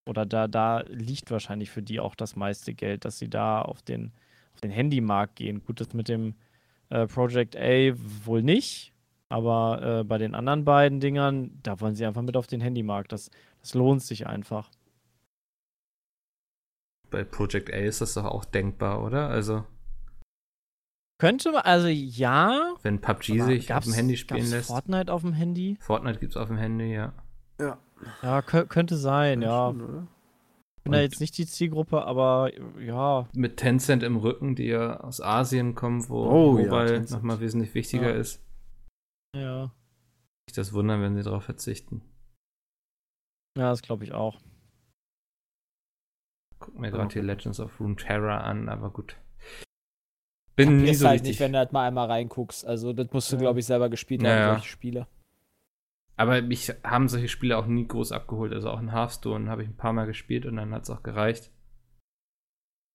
[0.06, 3.82] oder da, da liegt wahrscheinlich für die auch das meiste Geld, dass sie da auf
[3.82, 4.12] den,
[4.54, 5.64] auf den Handymarkt gehen.
[5.64, 6.36] Gut, das mit dem
[6.90, 7.94] äh, Project A
[8.26, 8.94] wohl nicht,
[9.30, 13.12] aber äh, bei den anderen beiden Dingern, da wollen sie einfach mit auf den Handymarkt.
[13.12, 13.30] Das,
[13.62, 14.70] das lohnt sich einfach.
[17.10, 19.30] Bei Project A ist das doch auch denkbar, oder?
[19.30, 19.66] Also,
[21.20, 24.68] Könnte man, also ja, wenn PUBG sich auf dem Handy spielen lässt.
[24.70, 25.78] Fortnite auf dem Handy?
[25.82, 27.14] Fortnite gibt es auf dem Handy, ja.
[28.22, 29.68] Ja, kö könnte sein, ja.
[29.70, 30.08] Schon, oder?
[30.84, 35.20] bin da jetzt nicht die Zielgruppe, aber ja, Mit Tencent im Rücken, die ja aus
[35.20, 37.12] Asien kommen, wo Oh ja, Mobile Tencent.
[37.12, 38.16] nochmal wesentlich wichtiger Ja.
[38.16, 38.42] ist.
[39.36, 39.64] ja.
[40.48, 42.02] Nicht das wundern, wenn sie darauf verzichten.
[43.58, 44.40] Ja, das glaube ich auch.
[46.60, 49.16] Guck mir gerade hier Legends of Runeterra an, aber gut.
[50.56, 51.30] Bin nie so halt richtig.
[51.32, 52.66] nicht, wenn du halt mal einmal reinguckst.
[52.66, 53.42] Also, das musst du, Ja.
[53.44, 54.54] glaube ich, selber gespielt Ja, haben, ja.
[54.56, 55.08] solche Spiele.
[56.18, 58.52] aber mich haben solche Spiele auch nie groß abgeholt.
[58.54, 61.02] Also auch in Hearthstone habe ich ein paar Mal gespielt und dann hat es auch
[61.02, 61.50] gereicht.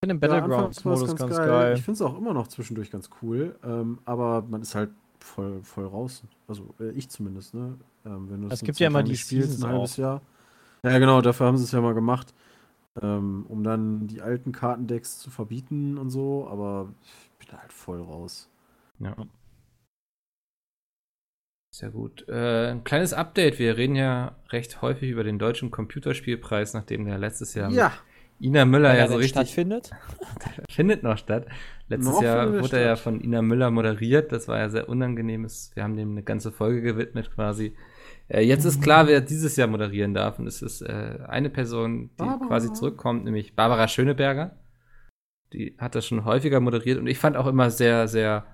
[0.02, 1.74] Ich finde den Ja, anfangs war es Battlegrounds-Modus ganz, geil.
[1.78, 4.90] Ich finde es auch immer noch zwischendurch ganz cool, ähm, aber man ist halt
[5.20, 6.22] voll, voll raus.
[6.46, 7.78] Also äh, ich zumindest, ne?
[8.04, 9.96] Ähm, wenn du Es gibt ja immer die Seasons ein halbes.
[9.96, 10.20] Jahr.
[10.82, 12.34] Ja, genau, dafür haben sie es ja mal gemacht,
[13.02, 17.72] ähm, um dann die alten Kartendecks zu verbieten und so, aber ich bin da halt
[17.72, 18.50] voll raus.
[18.98, 19.14] Ja.
[21.74, 22.24] Sehr gut.
[22.28, 23.58] Äh, ein kleines Update.
[23.58, 27.92] Wir reden ja recht häufig über den deutschen Computerspielpreis, nachdem der letztes Jahr Ja,
[28.40, 29.90] Ina Müller Wenn ja er so richtig stattfindet.
[30.70, 31.46] findet noch statt.
[31.88, 33.02] Letztes Noch Jahr wurde er ja statt.
[33.04, 34.30] von Ina Müller moderiert.
[34.32, 35.72] Das war ja sehr unangenehmes.
[35.74, 37.76] Wir haben dem eine ganze Folge gewidmet quasi.
[38.28, 40.38] Äh, jetzt ist klar, wer dieses Jahr moderieren darf.
[40.38, 42.46] Und es ist äh, eine Person, die Barbara.
[42.48, 44.56] quasi zurückkommt, nämlich Barbara Schöneberger.
[45.52, 48.44] Die hat das schon häufiger moderiert und ich fand auch immer sehr, sehr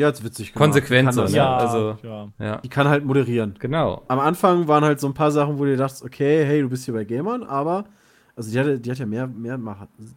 [0.00, 0.64] hat's witzig gemacht.
[0.64, 1.30] Konsequent Die kann so, das.
[1.32, 1.36] ne?
[1.38, 2.28] Ja, also- ja.
[2.38, 3.54] ja, Die kann halt moderieren.
[3.58, 4.02] genau.
[4.08, 6.68] Am Anfang waren halt so ein paar Sachen, wo du dir dachtest, okay, hey, du
[6.68, 7.84] bist hier bei Gamern, aber
[8.34, 9.58] also die, hatte, die hat ja mehr, mehr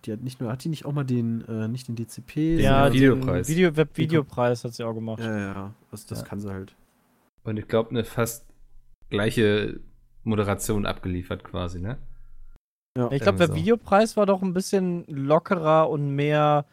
[0.05, 2.85] die hat nicht nur, hat die nicht auch mal den, äh, nicht den DCP, Ja,
[2.89, 3.47] den Videopreis.
[3.47, 5.19] Video, Web-Videopreis hat sie auch gemacht.
[5.21, 6.25] ja, ja, das, das Ja.
[6.25, 6.73] kann sie halt.
[7.43, 8.45] Und ich glaube, eine fast
[9.09, 9.79] gleiche
[10.23, 11.97] Moderation abgeliefert quasi, ne?
[12.97, 13.11] Ja.
[13.11, 13.55] Ich glaube, der so.
[13.55, 16.65] Videopreis war doch ein bisschen lockerer und mehr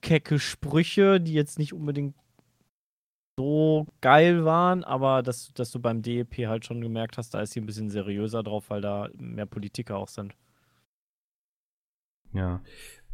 [0.00, 2.14] kecke Sprüche, die jetzt nicht unbedingt
[3.36, 7.52] so geil waren, aber dass, dass du beim DEP halt schon gemerkt hast, da ist
[7.52, 10.34] sie ein bisschen seriöser drauf, weil da mehr Politiker auch sind.
[12.34, 12.60] Ja.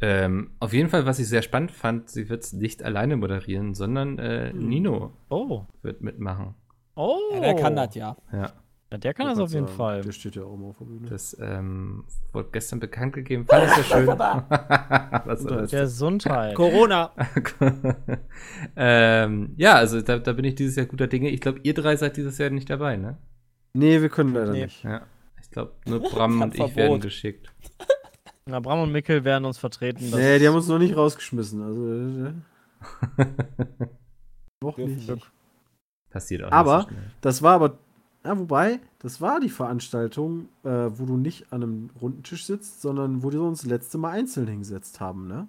[0.01, 3.73] Ähm, auf jeden Fall, was ich sehr spannend fand, sie wird es nicht alleine moderieren,
[3.75, 4.67] sondern äh, Hm.
[4.67, 5.65] Nino Oh.
[5.83, 6.55] wird mitmachen.
[6.95, 7.17] Oh.
[7.33, 8.17] Ja, der kann das ja.
[8.33, 8.51] Ja.
[8.91, 10.01] Ja, der kann das auf jeden sagen, Fall.
[10.01, 11.07] Der steht ja auch immer auf der Bühne.
[11.09, 12.03] Das ähm,
[12.33, 13.45] wurde gestern bekannt gegeben.
[13.45, 14.07] Fand ich sehr schön.
[14.17, 15.71] Was soll das?
[15.71, 16.55] Gesundheit.
[16.55, 17.13] Corona.
[18.75, 21.29] ähm, ja, also da, da bin ich dieses Jahr guter Dinge.
[21.29, 23.17] Ich glaube, ihr drei seid dieses Jahr nicht dabei, ne?
[23.73, 24.63] Nee, wir können leider Nee.
[24.65, 24.83] nicht.
[24.83, 25.03] Ja.
[25.41, 26.75] Ich glaube, nur Bram und ich Verbot.
[26.75, 27.53] werden geschickt.
[28.45, 30.09] Na, Bram und Mickel werden uns vertreten.
[30.11, 31.61] Nee, die haben uns noch nicht rausgeschmissen.
[31.61, 32.33] Also, äh,
[34.63, 35.31] noch Dürfen nicht.
[36.09, 36.95] Passiert auch Aber- nicht so.
[37.21, 37.77] Das war aber,
[38.25, 42.81] ja, wobei, das war die Veranstaltung, äh, wo du nicht an einem runden Tisch sitzt,
[42.81, 45.47] sondern wo wir uns das letzte Mal einzeln hingesetzt haben, ne?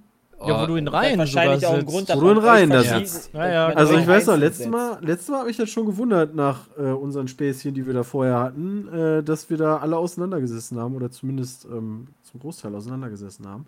[0.48, 1.92] Ja, wo du in Reihen wahrscheinlich sogar auch ein sitzt.
[1.92, 3.32] Grund, Wo du in Reihen da sitzt.
[3.32, 4.66] Ja, ja, Also ich weiß noch, letztes.
[4.68, 8.02] Mal, letztes Mal habe ich das schon gewundert nach äh, unseren Späßchen, die wir da
[8.02, 13.46] vorher hatten, äh, dass wir da alle auseinandergesessen haben oder zumindest ähm, zum Großteil auseinandergesessen
[13.48, 13.66] haben.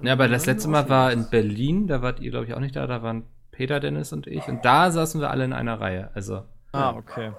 [0.00, 2.76] Ja, aber das letzte Mal war in Berlin, da wart ihr, glaube ich, auch nicht
[2.76, 4.46] da, da waren Peter, Dennis und ich.
[4.46, 6.10] Und da saßen wir alle in einer Reihe.
[6.14, 6.42] Also,
[6.72, 7.32] Ah, okay.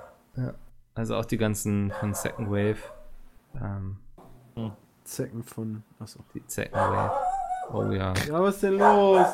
[0.95, 2.77] also auch die ganzen von Second Wave.
[3.55, 3.97] Ähm,
[5.05, 5.83] Zecken von.
[5.99, 6.19] Achso.
[6.35, 7.11] die Second Wave.
[7.71, 8.13] Oh ja.
[8.27, 9.27] Ja, was ist denn los?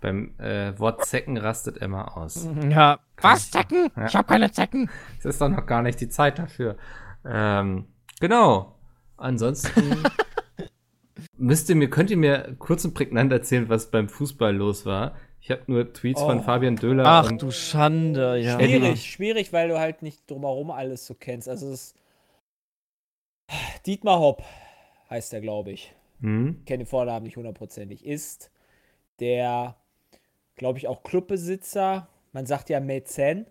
[0.00, 2.48] Beim äh, Wort Zecken rastet Emma aus.
[2.68, 3.00] Ja.
[3.20, 3.50] Was?
[3.50, 3.90] Zecken?
[3.96, 4.06] Ja.
[4.06, 4.88] Ich habe keine Zecken.
[5.18, 6.76] Es ist doch noch gar nicht die Zeit dafür.
[7.24, 7.86] Ähm,
[8.20, 8.76] genau.
[9.16, 10.02] Ansonsten
[11.36, 15.16] müsst ihr mir, könnt ihr mir kurz und prägnant erzählen, was beim Fußball los war.
[15.40, 16.42] Ich habe nur Tweets von Oh.
[16.42, 18.58] Fabian Döhler Ach und du Schande, ja.
[18.58, 21.48] Schwierig, schwierig, weil du halt nicht drumherum alles so kennst.
[21.48, 21.94] Also es
[23.86, 24.42] Dietmar Hopp
[25.10, 25.94] heißt er, glaube ich.
[26.20, 26.64] Hm?
[26.64, 28.04] Kenne den Vornamen nicht hundertprozentig.
[28.04, 28.50] Ist
[29.20, 29.76] der,
[30.56, 32.08] glaube ich, auch Clubbesitzer.
[32.32, 33.46] Man sagt ja Mäzen.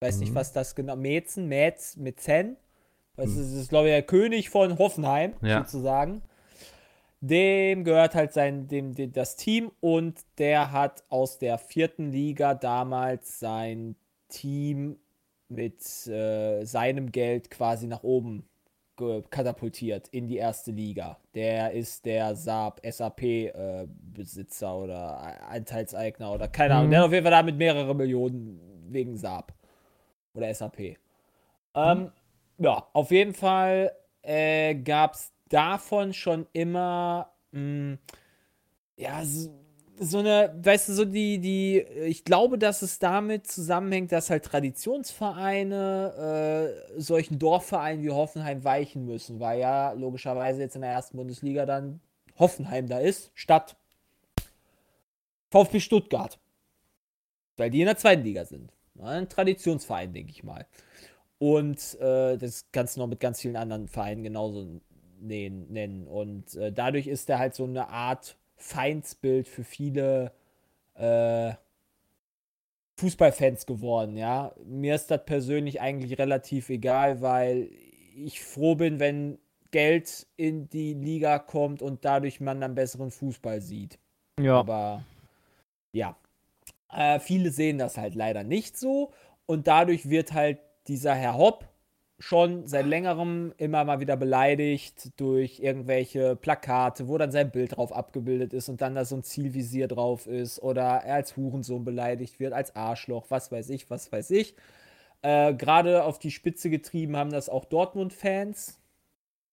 [0.00, 0.36] Weiß nicht, Mhm.
[0.36, 0.96] was das genau.
[0.96, 2.56] Mäzen, Mäz, Mäzen.
[3.16, 5.64] Das ist, ist glaube ich, der König von Hoffenheim, Ja.
[5.64, 6.22] sozusagen.
[7.20, 12.54] Dem gehört halt sein, dem, dem, das Team und der hat aus der vierten Liga
[12.54, 13.96] damals sein
[14.28, 14.98] Team
[15.48, 18.48] mit äh, seinem Geld quasi nach oben
[19.30, 21.18] katapultiert in die erste Liga.
[21.34, 26.86] Der ist der Saab SAP äh, Besitzer oder Anteilseigner oder keine Ahnung.
[26.86, 26.90] Mhm.
[26.90, 29.52] Der hat auf jeden Fall damit mehrere Millionen wegen Saab
[30.34, 30.96] oder SAP.
[31.74, 32.12] Ähm,
[32.58, 33.92] ja, auf jeden Fall
[34.22, 37.98] äh, gab es davon schon immer mh,
[38.96, 39.50] ja so,
[40.00, 44.44] so eine, weißt du, so die, die, ich glaube, dass es damit zusammenhängt, dass halt
[44.44, 51.16] Traditionsvereine äh, solchen Dorfvereinen wie Hoffenheim weichen müssen, weil ja logischerweise jetzt in der ersten
[51.16, 52.00] Bundesliga dann
[52.38, 53.76] Hoffenheim da ist, statt
[55.50, 56.38] VfB Stuttgart.
[57.56, 58.72] Weil die in der zweiten Liga sind.
[59.00, 60.66] Ein Traditionsverein, denke ich mal.
[61.38, 64.80] Und äh, das kannst du noch mit ganz vielen anderen Vereinen genauso
[65.20, 65.66] nennen.
[65.70, 66.06] nennen.
[66.06, 70.32] Und äh, dadurch ist er halt so eine Art Feindsbild für viele
[70.94, 71.52] äh,
[72.96, 74.52] Fußballfans geworden, ja.
[74.64, 77.70] Mir ist das persönlich eigentlich relativ egal, weil
[78.16, 79.38] ich froh bin, wenn
[79.70, 83.98] Geld in die Liga kommt und dadurch man dann besseren Fußball sieht.
[84.40, 84.58] Ja.
[84.58, 85.04] Aber
[85.92, 86.16] ja,
[86.92, 89.12] äh, viele sehen das halt leider nicht so
[89.46, 91.68] und dadurch wird halt dieser Herr Hopp
[92.18, 97.92] schon seit längerem immer mal wieder beleidigt durch irgendwelche Plakate, wo dann sein Bild drauf
[97.92, 102.40] abgebildet ist und dann da so ein Zielvisier drauf ist oder er als Hurensohn beleidigt
[102.40, 104.56] wird, als Arschloch, was weiß ich, was weiß ich.
[105.22, 108.80] Äh, Gerade auf die Spitze getrieben haben das auch Dortmund-Fans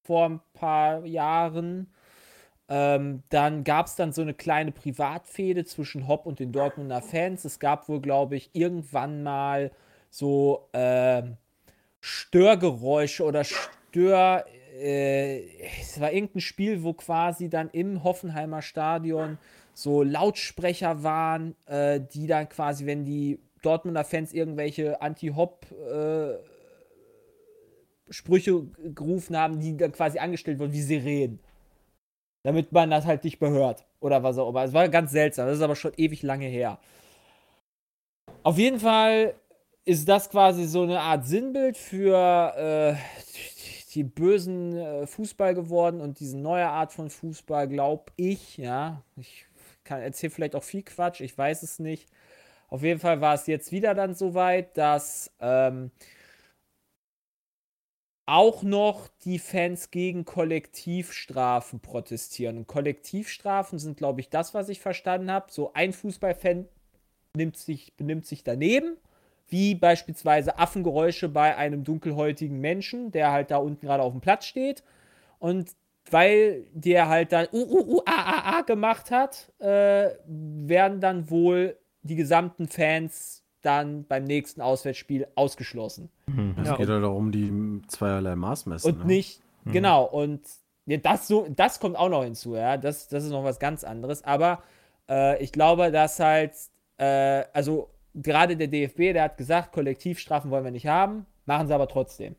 [0.03, 1.93] vor ein paar Jahren.
[2.67, 7.45] Ähm, dann gab es dann so eine kleine Privatfehde zwischen Hopp und den Dortmunder Fans.
[7.45, 9.71] Es gab wohl, glaube ich, irgendwann mal
[10.09, 11.23] so äh,
[12.05, 14.45] Störgeräusche oder Stör.
[14.79, 15.41] Äh,
[15.81, 19.39] es war irgendein Spiel, wo quasi dann im Hoffenheimer Stadion
[19.73, 26.35] so Lautsprecher waren, äh, die dann quasi, wenn die Dortmunder Fans irgendwelche Anti-Hop äh,
[28.11, 31.39] Sprüche gerufen haben, die dann quasi angestellt wurden wie Sirenen.
[32.43, 33.83] Damit man das halt nicht behört.
[33.99, 34.63] Oder was auch immer.
[34.63, 35.47] Es war ganz seltsam.
[35.47, 36.77] Das ist aber schon ewig lange her.
[38.43, 39.33] Auf jeden Fall
[39.85, 42.95] ist das quasi so eine Art Sinnbild für äh,
[43.93, 49.03] die bösen äh, Fußball geworden und diese neue Art von Fußball, glaube ich, ja.
[49.15, 49.45] Ich
[49.87, 52.09] erzähle vielleicht auch viel Quatsch, ich weiß es nicht.
[52.67, 55.91] Auf jeden Fall war es jetzt wieder dann so weit, dass ähm,
[58.25, 62.57] auch noch die Fans gegen Kollektivstrafen protestieren.
[62.57, 65.51] Und Kollektivstrafen sind, glaube ich, das, was ich verstanden habe.
[65.51, 66.67] So ein Fußballfan
[67.35, 68.97] nimmt sich, benimmt sich daneben,
[69.47, 74.45] wie beispielsweise Affengeräusche bei einem dunkelhäutigen Menschen, der halt da unten gerade auf dem Platz
[74.45, 74.83] steht.
[75.39, 75.71] Und
[76.11, 81.29] weil der halt dann uh, uh, uh, a, a, a gemacht hat, äh, werden dann
[81.29, 86.09] wohl die gesamten Fans dann beim nächsten Auswärtsspiel ausgeschlossen.
[86.27, 86.55] Mhm.
[86.61, 88.91] Es ja, geht ja darum, die zweierlei Maß messen.
[88.91, 89.05] Und ne?
[89.05, 89.71] nicht, mhm.
[89.71, 90.41] genau, und
[90.85, 92.77] ja, das, so, das kommt auch noch hinzu, ja.
[92.77, 94.23] Das, das ist noch was ganz anderes.
[94.23, 94.61] Aber
[95.09, 96.53] äh, ich glaube, dass halt,
[96.97, 101.75] äh, also gerade der DFB, der hat gesagt, Kollektivstrafen wollen wir nicht haben, machen sie
[101.75, 102.35] aber trotzdem.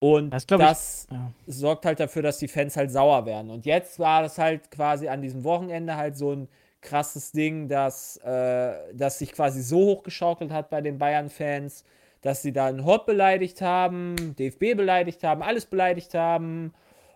[0.00, 1.32] Und das, das ich, ja.
[1.46, 3.50] sorgt halt dafür, dass die Fans halt sauer werden.
[3.50, 6.48] Und jetzt war das halt quasi an diesem Wochenende halt so ein
[6.80, 11.84] krasses Ding, dass äh, das sich quasi so hochgeschaukelt hat bei den Bayern-Fans,
[12.20, 16.72] dass sie dann Hop beleidigt haben, DFB beleidigt haben, alles beleidigt haben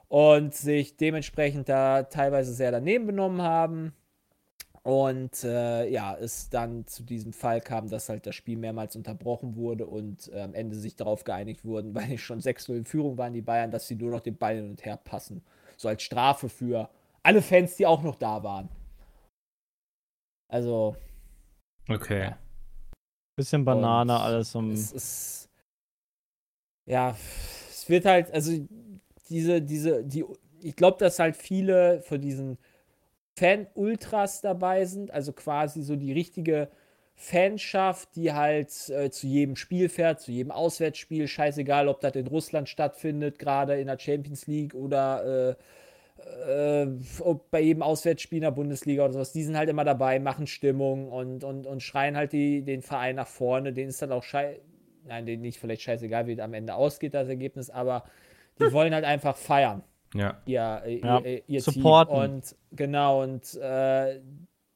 [0.09, 3.95] und sich dementsprechend da teilweise sehr daneben benommen haben.
[4.85, 9.55] Und äh, ja, es dann zu diesem Fall kam, dass halt das Spiel mehrmals unterbrochen
[9.55, 13.33] wurde und äh, am Ende sich darauf geeinigt wurden, weil schon 6-0 in Führung waren,
[13.33, 15.43] die Bayern, dass sie nur noch den Ball hin und her passen.
[15.76, 16.91] So als Strafe für
[17.22, 18.68] alle Fans, die auch noch da waren.
[20.49, 20.97] Also.
[21.89, 22.22] Okay.
[22.22, 22.39] Ja.
[23.37, 24.72] Bisschen Banane, alles um.
[24.72, 25.49] Es ist.
[26.87, 27.16] Ja,
[27.70, 28.53] es wird halt, also
[29.28, 30.24] diese, diese, die,
[30.61, 32.59] ich glaube, dass halt viele von diesen
[33.37, 36.68] Fan-Ultras dabei sind, also quasi so die richtige
[37.14, 42.26] Fanschaft, die halt äh, zu jedem Spiel fährt, zu jedem Auswärtsspiel, scheißegal, ob das in
[42.26, 46.87] Russland stattfindet, gerade in der Champions League oder äh, äh,
[47.51, 51.09] bei jedem Auswärtsspiel in der Bundesliga oder sowas, die sind halt immer dabei, machen Stimmung
[51.11, 53.72] und, und, und schreien halt die, den Verein nach vorne.
[53.72, 54.61] Denen ist dann auch scheiße,
[55.05, 58.05] nein, denen nicht vielleicht scheißegal, wie am Ende ausgeht, das Ergebnis, aber
[58.59, 59.83] die wollen halt einfach feiern.
[60.14, 60.40] Ja.
[60.46, 61.20] Ihr, ja.
[61.20, 62.14] ihr, ihr Supporten.
[62.14, 62.22] Team.
[62.22, 64.20] Und genau, und äh,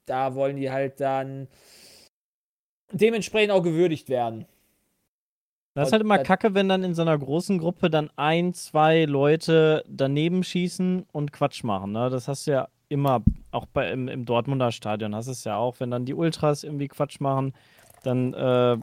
[0.06, 1.48] da wollen die halt dann
[2.92, 4.46] dementsprechend auch gewürdigt werden.
[5.74, 9.04] Das ist halt immer kacke, wenn dann in so einer großen Gruppe dann ein, zwei
[9.04, 11.92] Leute daneben schießen und Quatsch machen.
[11.92, 12.08] Ne?
[12.08, 15.58] Das hast du ja immer, auch bei, im, im Dortmunder Stadion hast du es ja
[15.58, 17.52] auch, wenn dann die Ultras irgendwie Quatsch machen,
[18.04, 18.78] dann äh,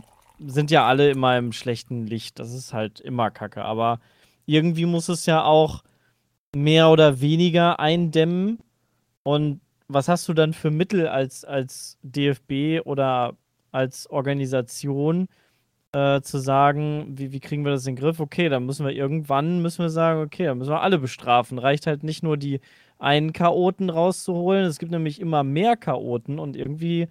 [0.45, 2.37] sind ja alle immer im schlechten Licht.
[2.37, 3.65] Das ist halt immer kacke.
[3.65, 3.99] Aber
[4.45, 5.81] irgendwie muss es ja auch
[6.55, 8.59] mehr oder weniger eindämmen.
[9.23, 13.35] Und was hast du dann für Mittel als, als DFB oder
[13.71, 15.27] als Organisation?
[15.93, 18.19] äh, zu sagen, wie, wie kriegen wir das in den Griff?
[18.19, 21.59] Okay, dann müssen wir irgendwann müssen wir sagen, okay, dann müssen wir alle bestrafen.
[21.59, 22.59] Reicht halt nicht nur die
[22.99, 24.65] einen Chaoten rauszuholen.
[24.65, 27.07] Es gibt nämlich immer mehr Chaoten und irgendwie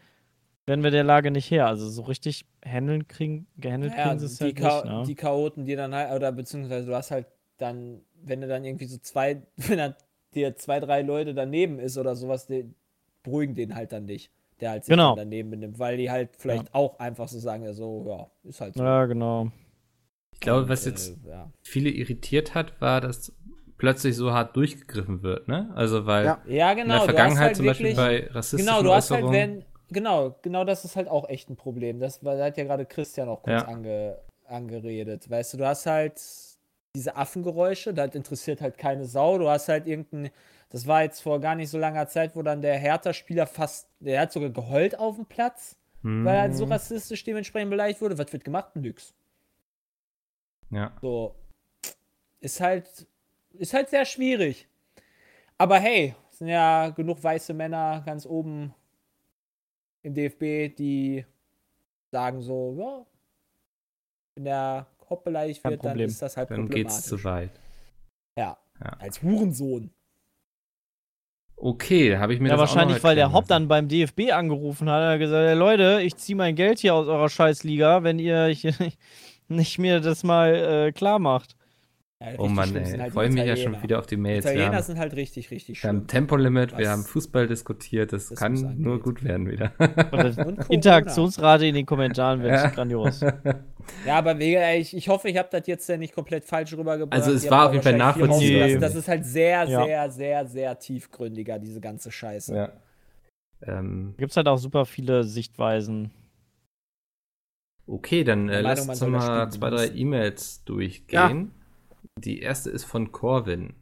[0.66, 1.66] werden wir der Lage nicht her.
[1.66, 4.84] Also so richtig handeln kriegen, gehandelt ja, kriegen sie es halt nicht.
[4.84, 5.04] Ne?
[5.06, 7.26] Die Chaoten, die dann halt, oder beziehungsweise du hast halt
[7.62, 9.94] dann, wenn du dann irgendwie so zwei, wenn dann
[10.34, 12.74] dir zwei, drei Leute daneben ist oder sowas, die
[13.22, 14.30] beruhigen den halt dann nicht
[14.62, 15.14] der halt sich genau.
[15.14, 16.74] daneben benimmt, weil die halt vielleicht ja.
[16.74, 18.82] auch einfach so sagen, ja, so, ja, ist halt so.
[18.82, 19.50] Ja, genau.
[20.32, 21.52] Ich glaube, was jetzt äh, ja.
[21.62, 23.32] viele irritiert hat, war, dass
[23.76, 25.70] plötzlich so hart durchgegriffen wird, ne?
[25.74, 28.94] Also, weil ja, ja genau, in der Vergangenheit halt zum Beispiel bei rassistischen Genau, du
[28.94, 31.98] hast halt, wenn, genau, genau das ist halt auch echt ein Problem.
[31.98, 35.28] Das da hat ja gerade Christian auch kurz ange, angeredet.
[35.28, 36.20] Weißt du, du hast halt
[36.94, 39.38] diese Affengeräusche, das interessiert halt keine Sau.
[39.38, 40.30] Du hast halt irgendein
[40.72, 44.22] das war jetzt vor gar nicht so langer Zeit, wo dann der Hertha-Spieler fast, der
[44.22, 46.24] hat sogar geheult auf dem Platz, mhm.
[46.24, 48.16] weil er halt so rassistisch dementsprechend beleidigt wurde.
[48.16, 48.74] Was wird gemacht?
[48.74, 49.14] Nix.
[50.70, 50.96] Ja.
[51.02, 51.34] So.
[52.40, 53.06] Ist halt,
[53.52, 54.66] ist halt sehr schwierig.
[55.58, 58.74] Aber hey, es sind ja genug weiße Männer ganz oben
[60.02, 61.26] im DFB, die
[62.12, 63.06] sagen so, ja,
[64.36, 64.86] wenn der
[65.20, 66.84] Beleidigt wird, dann ist das halt dann problematisch.
[66.84, 67.50] Dann geht's zu weit.
[68.38, 68.96] Ja, ja.
[68.98, 69.90] als Hurensohn.
[71.56, 74.32] Okay, habe ich mir Ja, das auch noch wahrscheinlich, weil der Hopp dann beim DFB
[74.32, 75.00] angerufen hat.
[75.00, 78.48] Er hat gesagt: "Ey, Leute, ich ziehe mein Geld hier aus eurer Scheißliga, wenn ihr
[79.48, 81.54] nicht mir das mal äh, klar macht.
[82.24, 82.98] Ja, Oh Mann, ey.
[82.98, 84.44] halt Freue mich ja schon wieder auf die Mails.
[84.44, 86.06] Wir Italiener haben, sind halt richtig, richtig wir haben.
[86.06, 88.12] Tempolimit, wir haben Fußball diskutiert.
[88.12, 89.72] Das, das kann nur gut werden wieder.
[90.68, 92.68] Interaktionsrate in den Kommentaren wird Ja.
[92.68, 93.20] grandios.
[94.06, 97.20] Ja, aber ich, ich hoffe, ich habe das jetzt ja nicht komplett falsch rübergebracht.
[97.20, 98.68] Also es war auf jeden Fall nachvollziehbar.
[98.78, 99.84] Das ist halt sehr, Ja.
[99.84, 102.54] sehr, sehr, sehr tiefgründiger, diese ganze Scheiße.
[102.54, 102.72] ja.
[103.66, 106.12] ähm, gibt es halt auch super viele Sichtweisen.
[107.88, 109.88] okay, dann äh, lasst man uns mal zwei, drei.
[109.88, 111.50] E-Mails durchgehen.
[112.18, 113.74] Die erste ist von Corvin.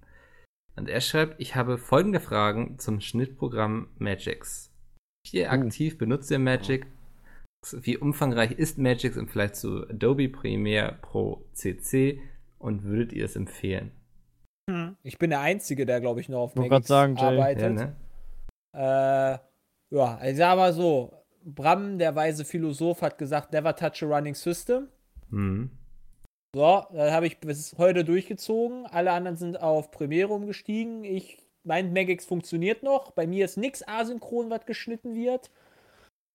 [0.76, 4.72] Und er schreibt, ich habe folgende Fragen zum Schnittprogramm Magix.
[5.30, 6.86] Wie aktiv benutzt ihr Magix?
[7.72, 12.22] Wie umfangreich ist Magix im Vergleich zu Adobe Premiere Pro CC?
[12.58, 13.92] Und würdet ihr es empfehlen?
[15.02, 17.24] Ich bin der Einzige, der, glaube ich, noch auf Magix sagen, Jay.
[17.24, 17.62] arbeitet.
[17.62, 17.96] Ja, ne?
[18.72, 21.12] Äh, ja, ich sag mal so,
[21.44, 24.88] Bram, der weise Philosoph, hat gesagt, never touch a running system.
[25.30, 25.70] Mhm.
[26.54, 28.86] So, das habe ich bis heute durchgezogen.
[28.86, 31.04] Alle anderen sind auf Premiere umgestiegen.
[31.04, 33.12] Ich, mein Magix funktioniert noch.
[33.12, 35.50] Bei mir ist nichts asynchron, was geschnitten wird.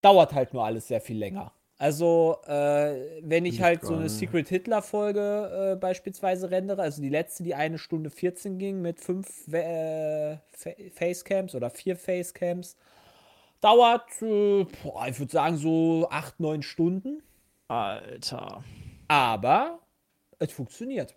[0.00, 1.52] Dauert halt nur alles sehr viel länger.
[1.78, 7.42] Also, äh, wenn ich halt so eine Secret Hitler-Folge äh, beispielsweise rendere, also die letzte,
[7.42, 12.76] die eine Stunde 14 ging mit fünf äh, Fa- Facecams oder vier Facecams,
[13.60, 17.22] dauert, äh, boah, ich würde sagen, so acht, neun Stunden.
[17.68, 18.64] Alter.
[19.08, 19.80] Aber
[20.38, 21.16] es funktioniert.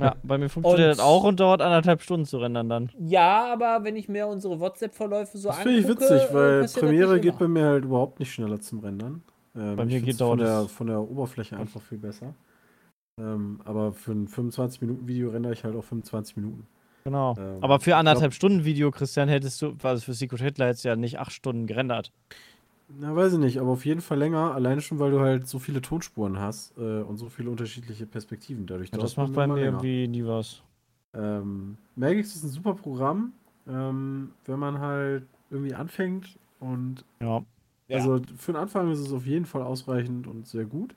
[0.00, 2.90] Ja, bei mir funktioniert Und- das auch und dauert anderthalb Stunden zu rendern dann.
[2.98, 6.62] Ja, aber wenn ich mir unsere WhatsApp-Verläufe so Das angucke, finde ich witzig, äh, weil
[6.62, 9.22] das Premiere geht bei mir halt überhaupt nicht schneller zum Rendern.
[9.54, 12.34] Ähm, Bei mir geht find's von dauert der, es- von der Oberfläche einfach viel besser.
[13.20, 16.66] Ähm, aber für ein 25-Minuten-Video rendere ich halt auch 25 Minuten.
[17.04, 17.34] Genau.
[17.38, 20.88] Ähm, Aber für anderthalb Stunden Video, Christian, hättest du, also für Secret Hitler hättest du
[20.88, 22.10] ja nicht acht Stunden gerendert.
[22.88, 25.58] Na, weiß ich nicht, aber auf jeden Fall länger, alleine schon, weil du halt so
[25.58, 28.90] viele Tonspuren hast äh, und so viele unterschiedliche Perspektiven dadurch.
[28.92, 29.66] Ja, das macht bei mir länger.
[29.66, 30.62] irgendwie nie was.
[31.14, 33.32] Ähm, Magix ist ein super Programm,
[33.66, 37.44] ähm, wenn man halt irgendwie anfängt und Ja.
[37.88, 37.98] Ja.
[37.98, 40.94] also für den Anfang ist es auf jeden Fall ausreichend und sehr gut.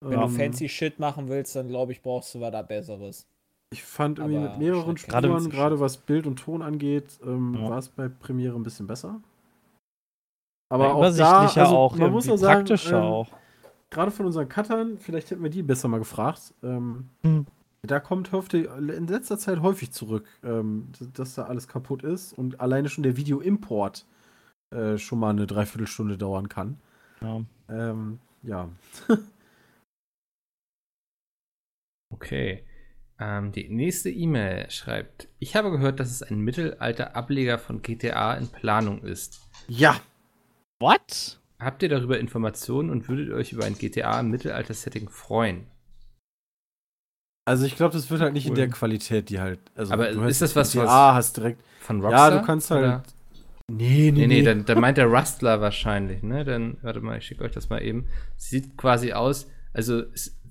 [0.00, 3.26] Wenn Ähm, du fancy Shit machen willst, dann glaube ich, brauchst du was da Besseres.
[3.72, 7.68] Ich fand irgendwie Aber mit mehreren Spuren, gerade was Bild und Ton angeht, ähm, Ja.
[7.68, 9.20] war es bei Premiere ein bisschen besser.
[10.70, 13.28] Ja, Aber auch da, also auch, man muss auch sagen, praktischer ähm, auch.
[13.90, 16.54] gerade von unseren Cuttern, vielleicht hätten wir die besser mal gefragt.
[16.62, 17.46] Ähm, Hm.
[17.82, 22.32] Da kommt häufig, in letzter Zeit häufig zurück, ähm, dass- dass da alles kaputt ist
[22.32, 24.04] und alleine schon der Videoimport
[24.74, 26.78] äh, schon mal eine Dreiviertelstunde dauern kann.
[27.22, 27.40] Ja.
[27.70, 28.68] Ähm, ja.
[32.12, 32.64] Okay.
[33.20, 38.48] Ähm, die nächste E-Mail schreibt: Ich habe gehört, dass es ein Mittelalter-Ableger von GTA in
[38.48, 39.40] Planung ist.
[39.66, 40.00] Ja,
[40.80, 41.40] What?
[41.58, 45.66] Habt ihr darüber Informationen und würdet ihr euch über ein GTA im Mittelalter-Setting freuen?
[47.46, 48.56] also ich glaube, das wird halt nicht in Cool.
[48.56, 49.58] der Qualität, die halt.
[49.74, 51.62] Also Aber du ist das was, GTA, hast direkt.
[51.80, 52.30] Von Ja, Rockstar?
[52.40, 52.84] du kannst halt.
[52.84, 53.02] Oder?
[53.70, 56.44] Nee, Nee, nee, dann, dann meint der Rustler wahrscheinlich, ne?
[56.44, 58.06] Dann, warte mal, ich schicke euch das mal eben.
[58.36, 60.02] Sieht quasi aus, also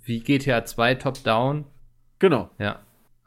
[0.03, 1.65] wie GTA 2 Top-Down.
[2.17, 2.49] Genau.
[2.57, 2.80] Ja,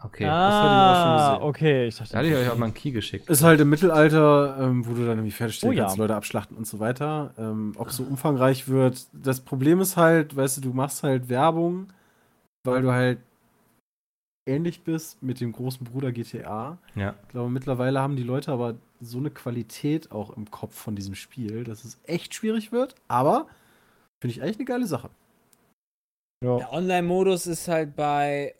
[0.02, 0.24] okay.
[0.26, 1.48] hatte ich auch schon Ah, gesehen.
[1.48, 1.86] okay.
[1.88, 3.28] Ich dachte, Da hatte ich euch auch mal einen Key geschickt.
[3.28, 5.84] Ist halt im Mittelalter, ähm, wo du dann irgendwie fertigstellen Oh ja.
[5.84, 7.34] kannst, Leute abschlachten und so weiter.
[7.38, 9.06] Ähm, ob so umfangreich wird.
[9.12, 11.92] Das Problem ist halt, weißt du, du machst halt Werbung,
[12.64, 13.18] weil du halt
[14.48, 16.78] ähnlich bist mit dem großen Bruder GTA.
[16.94, 17.14] Ja.
[17.22, 21.14] Ich glaube, mittlerweile haben die Leute aber so eine Qualität auch im Kopf von diesem
[21.14, 22.94] Spiel, dass es echt schwierig wird.
[23.08, 23.46] Aber
[24.20, 25.10] finde ich eigentlich eine geile Sache.
[26.44, 26.56] ja.
[26.56, 28.54] Der Online-Modus ist halt bei,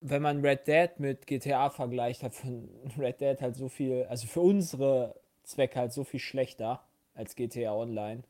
[0.00, 2.68] wenn man Red Dead mit GTA vergleicht, hat von
[2.98, 6.82] Red Dead halt so viel, also für unsere Zwecke halt so viel schlechter
[7.14, 8.22] als GTA Online.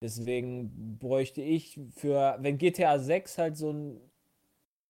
[0.00, 4.00] Deswegen bräuchte ich für, wenn GTA 6 halt so ein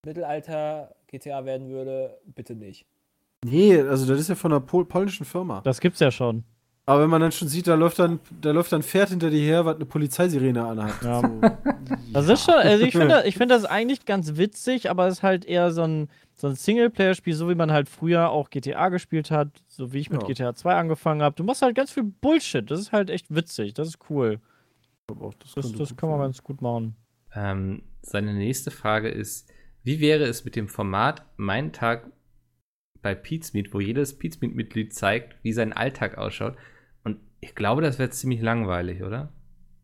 [0.04, 2.86] Mittelalter GTA werden würde, bitte nicht.
[3.44, 5.60] Nee, also das ist ja von einer pol polnischen Firma.
[5.62, 6.44] Das gibt's ja schon.
[6.88, 9.28] Aber wenn man dann schon sieht, da läuft dann, da läuft dann ein Pferd hinter
[9.28, 11.02] dir her, was eine Polizeisirene anhat.
[11.02, 11.20] Ja.
[11.20, 11.40] So,
[12.14, 15.22] Das ist schon, also ich finde ich find das eigentlich ganz witzig, aber es ist
[15.22, 19.30] halt eher so ein, so ein Singleplayer-Spiel, so wie man halt früher auch GTA gespielt
[19.30, 20.28] hat, so wie ich mit Ja.
[20.28, 21.36] GTA 2 angefangen habe.
[21.36, 22.70] Du machst halt ganz viel Bullshit.
[22.70, 23.74] Das ist halt echt witzig.
[23.74, 24.40] Das ist cool.
[25.10, 26.26] auch, das, Das, das kann man sein.
[26.28, 26.96] ganz gut machen.
[27.34, 29.46] Ähm, seine nächste Frage ist:
[29.84, 32.10] Wie wäre es mit dem Format Mein Tag
[33.02, 36.56] bei Pizmeet, wo jedes Pizmeet-Mitglied zeigt, wie sein Alltag ausschaut?
[37.40, 39.32] Ich glaube, das wäre ziemlich langweilig, oder?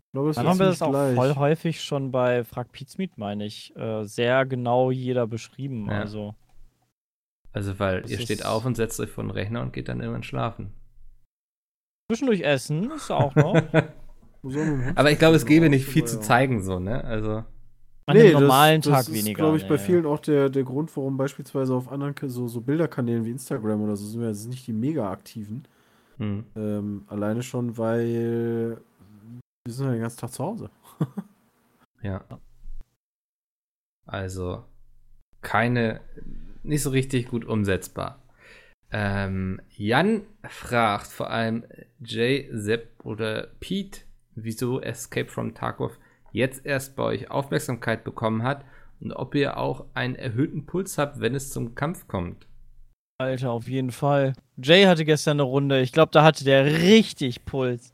[0.07, 1.15] Ich glaube, das Dann ist haben wir das auch gleich.
[1.15, 5.87] voll häufig schon bei Frag Pizmeet, meine ich, äh, sehr genau jeder beschrieben.
[5.91, 6.01] Ja.
[6.01, 6.35] Also,
[7.53, 9.89] Also, weil Das ihr ist- steht auf und setzt euch vor den Rechner und geht
[9.89, 10.73] dann irgendwann schlafen.
[12.11, 13.55] Zwischendurch essen ist auch noch.
[14.97, 16.23] Aber ich glaube, es gäbe nicht viel zu ja.
[16.23, 17.03] zeigen, so, ne?
[17.03, 17.45] Also,
[18.07, 19.37] An einem normalen das, Tag das ist, weniger.
[19.39, 19.79] glaube ich, bei ne.
[19.79, 23.97] vielen auch der, der Grund, warum beispielsweise auf anderen so, so Bilderkanälen wie Instagram oder
[23.97, 25.67] so sind wir jetzt nicht die mega aktiven.
[26.19, 26.45] Hm.
[26.57, 28.79] Ähm, alleine schon, weil
[29.65, 30.71] wir sind ja den ganzen Tag zu Hause.
[32.03, 32.23] Ja.
[34.05, 34.63] Also,
[35.41, 36.03] keine,
[36.63, 38.23] nicht so richtig gut umsetzbar.
[38.91, 41.65] Ähm, Jan fragt vor allem
[42.05, 44.03] Jay, Sepp oder Pete,
[44.35, 45.99] wieso Escape from Tarkov
[46.31, 48.67] jetzt erst bei euch Aufmerksamkeit bekommen hat
[49.01, 52.47] und ob ihr auch einen erhöhten Puls habt, wenn es zum Kampf kommt.
[53.19, 54.33] Alter, auf jeden Fall.
[54.57, 55.81] Jay hatte gestern eine Runde.
[55.81, 57.93] Ich glaube, da hatte der richtig Puls.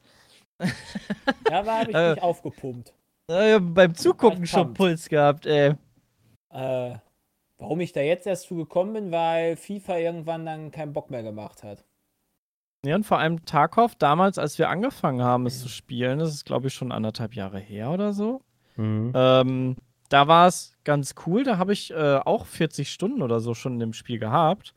[1.51, 2.11] Ja, da habe ich Äh.
[2.15, 2.95] mich aufgepumpt.
[3.29, 4.77] Äh, beim Zugucken schon pumped.
[4.79, 5.75] Puls gehabt, ey.
[6.53, 6.95] Äh,
[7.59, 11.23] warum ich da jetzt erst zu gekommen bin, weil FIFA irgendwann dann keinen Bock mehr
[11.23, 11.85] gemacht hat.
[12.85, 16.47] Ja, und vor allem Tarkov, damals, als wir angefangen haben, es zu spielen, das ist,
[16.47, 18.41] glaube ich, schon anderthalb Jahre her oder so.
[18.79, 19.77] Ähm,
[20.09, 21.45] da war es ganz cool.
[21.45, 24.73] Da habe ich äh, auch 40 Stunden oder so schon in dem Spiel gehabt.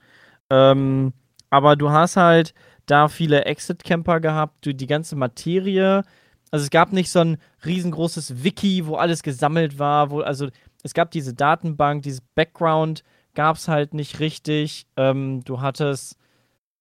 [0.54, 1.14] Ähm,
[1.50, 2.54] aber du hast halt
[2.86, 6.04] da viele Exit-Camper gehabt, du, die ganze Materie.
[6.52, 10.50] Also es gab nicht so ein riesengroßes Wiki, wo alles gesammelt war, wo, also
[10.84, 14.86] es gab diese Datenbank, dieses Background gab es halt nicht richtig.
[14.96, 16.18] Ähm, du hattest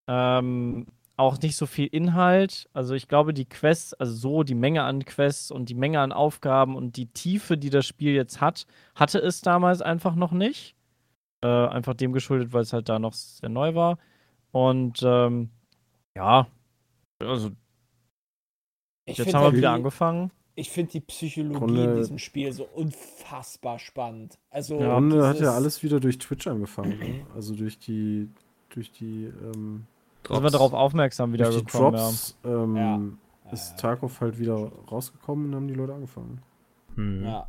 [0.06, 2.68] ähm, auch nicht so viel Inhalt.
[2.74, 6.12] Also ich glaube, die Quests, also so die Menge an Quests und die Menge an
[6.12, 10.74] Aufgaben und die Tiefe, die das Spiel jetzt hat, hatte es damals einfach noch nicht.
[11.42, 13.98] Äh, einfach dem geschuldet, weil es halt da noch sehr neu war.
[14.52, 15.50] Und ähm,
[16.16, 16.46] ja,
[17.20, 17.50] also
[19.06, 20.30] Ich jetzt haben wir wieder die- angefangen.
[20.54, 24.38] Ich finde die Psychologie Grunde- in diesem Spiel so unfassbar spannend.
[24.50, 26.98] Also Ja, Runde hat ja alles wieder durch Twitch angefangen.
[26.98, 27.26] Ne?
[27.34, 28.28] Also durch die,
[28.68, 29.86] durch die, ähm,
[30.24, 31.96] Da sind wir darauf aufmerksam wieder durch die gekommen.
[31.96, 32.02] Ja.
[32.02, 33.00] Drops ähm, Ja.
[33.52, 36.42] ist Tarkov halt wieder rausgekommen und haben die Leute angefangen.
[36.96, 37.24] Hm.
[37.24, 37.48] Ja.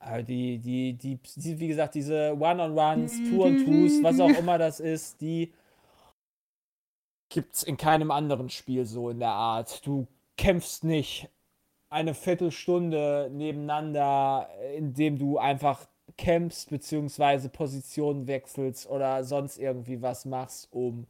[0.00, 5.20] Aber die, die, die, die, wie gesagt, diese One-on-Ones, Two-on-Twos, was auch immer das ist,
[5.20, 5.52] die
[7.28, 9.86] gibt's in keinem anderen Spiel so in der Art.
[9.86, 10.06] Du
[10.38, 11.28] kämpfst nicht
[11.90, 15.86] eine Viertelstunde nebeneinander, indem du einfach
[16.16, 21.06] kämpfst, beziehungsweise Positionen wechselst oder sonst irgendwie was machst, um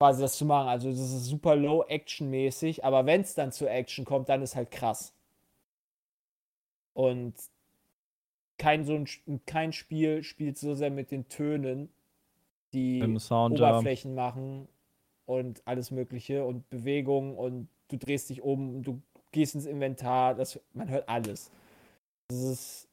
[0.00, 0.68] quasi das zu machen.
[0.68, 4.56] Also das ist super low action-mäßig, aber wenn es dann zur Action kommt, dann ist
[4.56, 5.12] halt krass.
[6.94, 7.34] Und
[8.58, 9.06] kein, so ein,
[9.46, 11.88] kein Spiel spielt so sehr mit den Tönen,
[12.72, 13.70] die Sound, ja.
[13.70, 14.68] Oberflächen machen
[15.24, 19.00] und alles Mögliche und Bewegungen und du drehst dich um, du
[19.32, 21.50] gehst ins Inventar, das, man hört alles.
[22.28, 22.88] Das ist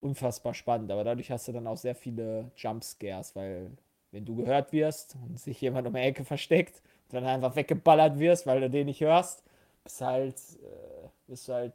[0.00, 3.70] unfassbar spannend, aber dadurch hast du dann auch sehr viele Jumpscares, weil
[4.12, 8.18] wenn du gehört wirst und sich jemand um die Ecke versteckt und dann einfach weggeballert
[8.18, 9.42] wirst, weil du den nicht hörst,
[9.84, 11.74] bist halt, äh, bist halt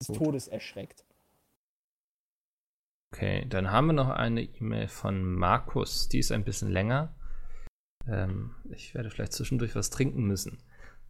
[0.00, 0.16] des.
[0.16, 1.04] Todes erschreckt.
[3.14, 6.08] Okay, dann haben wir noch eine E-Mail von Markus.
[6.08, 7.14] Die ist ein bisschen länger.
[8.08, 10.58] Ähm, ich werde vielleicht zwischendurch was trinken müssen.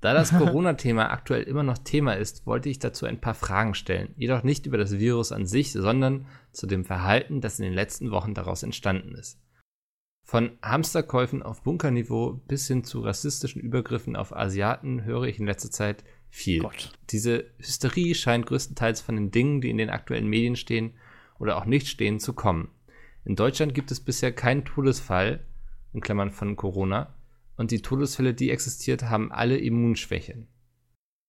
[0.02, 4.12] Da das Corona-Thema aktuell immer noch Thema ist, wollte ich dazu ein paar Fragen stellen.
[4.18, 8.10] Jedoch nicht über das Virus an sich, sondern zu dem Verhalten, das in den letzten
[8.10, 9.40] Wochen daraus entstanden ist.
[10.26, 15.70] Von Hamsterkäufen auf Bunkerniveau bis hin zu rassistischen Übergriffen auf Asiaten höre ich in letzter
[15.70, 16.60] Zeit viel.
[16.60, 16.92] Gott.
[17.08, 20.92] Diese Hysterie scheint größtenteils von den Dingen, die in den aktuellen Medien stehen
[21.44, 22.70] oder auch nicht stehen, zu kommen.
[23.24, 25.44] In Deutschland gibt es bisher keinen Todesfall,
[25.92, 27.14] in Klammern von Corona,
[27.56, 30.48] und die Todesfälle, die existiert, haben alle Immunschwächen.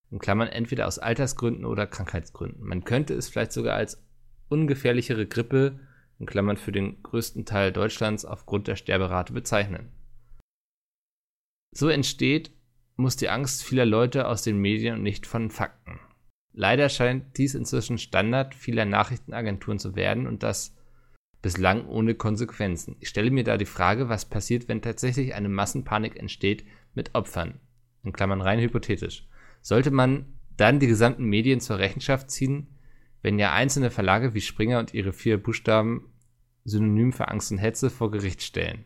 [0.10, 2.66] In Klammern entweder aus Altersgründen oder Krankheitsgründen.
[2.66, 4.02] Man könnte es vielleicht sogar als
[4.48, 5.80] ungefährlichere Grippe,
[6.18, 9.92] in Klammern für den größten Teil Deutschlands, aufgrund der Sterberate bezeichnen.
[11.72, 12.52] So entsteht,
[12.96, 16.00] muss die Angst vieler Leute aus den Medien und nicht von Fakten.
[16.58, 20.74] Leider scheint dies inzwischen Standard vieler Nachrichtenagenturen zu werden und das
[21.42, 22.96] bislang ohne Konsequenzen.
[23.02, 27.60] Ich stelle mir da die Frage, was passiert, wenn tatsächlich eine Massenpanik entsteht mit Opfern.
[28.04, 29.28] In Klammern rein hypothetisch.
[29.62, 30.26] Sollte man
[30.56, 32.68] dann die gesamten Medien zur Rechenschaft ziehen,
[33.22, 36.14] wenn ja einzelne Verlage wie Springer und ihre vier Buchstaben
[36.64, 38.86] synonym für Angst und Hetze vor Gericht stellen?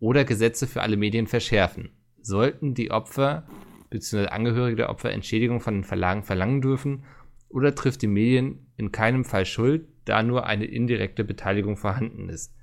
[0.00, 1.92] Oder Gesetze für alle Medien verschärfen?
[2.20, 3.46] Sollten die Opfer
[3.90, 4.28] bzw.
[4.28, 7.04] Angehörige der Opfer Entschädigung von den Verlagen verlangen dürfen?
[7.48, 12.54] Oder trifft die Medien in keinem Fall Schuld, da nur eine indirekte Beteiligung vorhanden ist?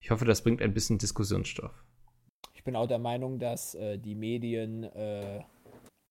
[0.00, 1.84] Ich hoffe, das bringt ein bisschen Diskussionsstoff.
[2.54, 5.40] Ich bin auch der Meinung, dass äh, die Medien äh,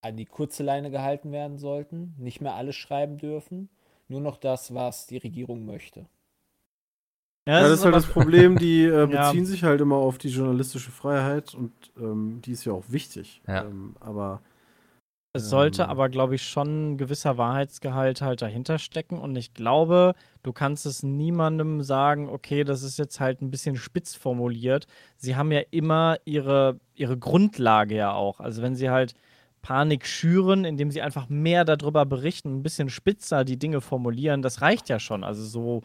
[0.01, 3.69] an die kurze Leine gehalten werden sollten, nicht mehr alles schreiben dürfen,
[4.07, 6.05] nur noch das, was die Regierung möchte.
[7.47, 9.29] Ja, das, ist halt das Problem, die äh, Ja.
[9.29, 13.41] beziehen sich halt immer auf die journalistische Freiheit und ähm, die ist ja auch wichtig.
[13.47, 13.65] Ja.
[13.65, 14.41] Ähm, aber
[15.35, 15.89] Es sollte Ähm.
[15.89, 19.19] aber, glaube ich, schon ein gewisser Wahrheitsgehalt halt dahinter stecken.
[19.19, 20.13] Und ich glaube,
[20.43, 24.87] du kannst es niemandem sagen, okay, das ist jetzt halt ein bisschen spitz formuliert.
[25.17, 28.39] Sie haben ja immer ihre, ihre Grundlage ja auch.
[28.39, 29.13] Also wenn sie halt
[29.61, 34.61] Panik schüren, indem sie einfach mehr darüber berichten, ein bisschen spitzer die Dinge formulieren, das
[34.61, 35.25] reicht ja schon.
[35.25, 35.81] Also so,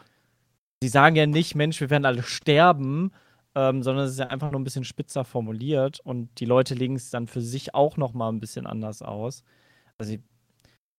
[0.81, 3.11] sie sagen ja nicht, Mensch, wir werden alle sterben,
[3.55, 6.95] ähm, sondern es ist ja einfach nur ein bisschen spitzer formuliert und die Leute legen
[6.95, 9.43] es dann für sich auch noch mal ein bisschen anders aus.
[9.97, 10.15] Also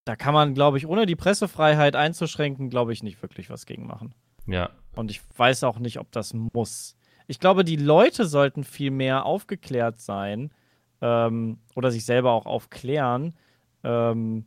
[0.05, 3.87] da kann man, glaube ich, ohne die Pressefreiheit einzuschränken, glaube ich, nicht wirklich was gegen
[3.87, 4.15] machen.
[4.47, 4.71] Ja.
[4.95, 6.97] Und ich weiß auch nicht, ob das muss.
[7.27, 10.53] Ich glaube, die Leute sollten viel mehr aufgeklärt sein
[11.01, 13.35] ähm, oder sich selber auch aufklären,
[13.85, 14.45] ähm,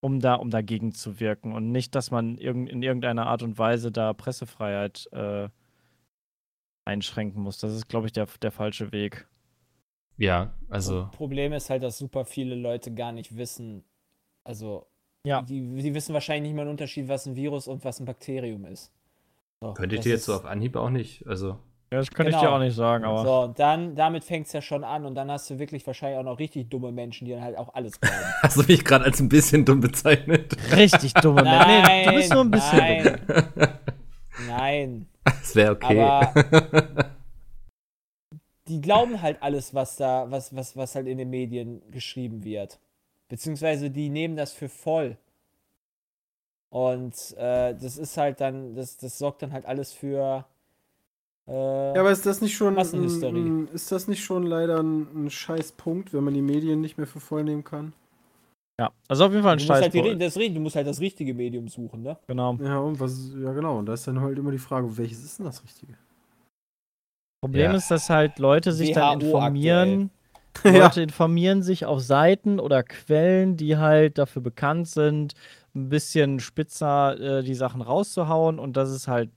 [0.00, 1.52] um, da, um dagegen zu wirken.
[1.52, 5.48] Und nicht, dass man irg in irgendeiner Art und Weise da Pressefreiheit äh,
[6.84, 7.58] einschränken muss.
[7.58, 9.26] Das ist, glaube ich, der, der falsche Weg.
[10.18, 11.08] Ja, also.
[11.12, 13.82] Problem ist halt, dass super viele Leute gar nicht wissen,
[14.44, 14.86] also
[15.24, 15.42] Ja.
[15.42, 18.64] die, die wissen wahrscheinlich nicht mal einen Unterschied, was ein Virus und was ein Bakterium
[18.66, 18.92] ist.
[19.60, 21.26] So, Könnte ich das dir jetzt ist- so auf Anhieb auch nicht.
[21.26, 21.58] Also.
[21.92, 22.50] Ja, das könnte ich Genau.
[22.50, 23.22] dir auch nicht sagen, aber.
[23.22, 26.18] So, und dann, damit fängt es ja schon an und dann hast du wirklich wahrscheinlich
[26.18, 28.16] auch noch richtig dumme Menschen, die dann halt auch alles glauben.
[28.42, 30.56] Hast du mich gerade als ein bisschen dumm bezeichnet?
[30.74, 31.82] Richtig dumme Menschen.
[31.84, 33.36] Nee, du bist nur ein bisschen dumm.
[34.48, 35.06] nein, nein.
[35.24, 36.00] Das wäre okay.
[36.00, 36.32] Aber
[38.68, 42.78] die glauben halt alles, was da, was, was, was halt in den Medien geschrieben wird.
[43.28, 45.16] Beziehungsweise die nehmen das für voll.
[46.70, 50.46] Und äh, das ist halt dann, das, das sorgt dann halt alles für.
[51.46, 51.52] Äh,
[51.94, 53.38] Ja, aber ist das nicht schon Massenhysterie.
[53.40, 56.96] ein, ist das nicht schon leider ein, ein scheiß Punkt, wenn man die Medien nicht
[56.98, 57.92] mehr für voll nehmen kann?
[58.80, 61.00] Ja, also auf jeden Fall ein du, musst halt die, das, du musst halt das
[61.00, 62.18] richtige Medium suchen, ne?
[62.26, 62.54] Genau.
[62.54, 65.38] Ja, und was ja genau, und da ist dann halt immer die Frage, welches ist
[65.38, 65.94] denn das Richtige?
[67.42, 67.76] Problem Ja.
[67.76, 70.10] ist, dass halt Leute sich dann WHO informieren.
[70.64, 70.84] Ja.
[70.84, 75.32] Leute informieren sich auf Seiten oder Quellen, die halt dafür bekannt sind,
[75.74, 79.30] ein bisschen spitzer äh, die Sachen rauszuhauen und das ist halt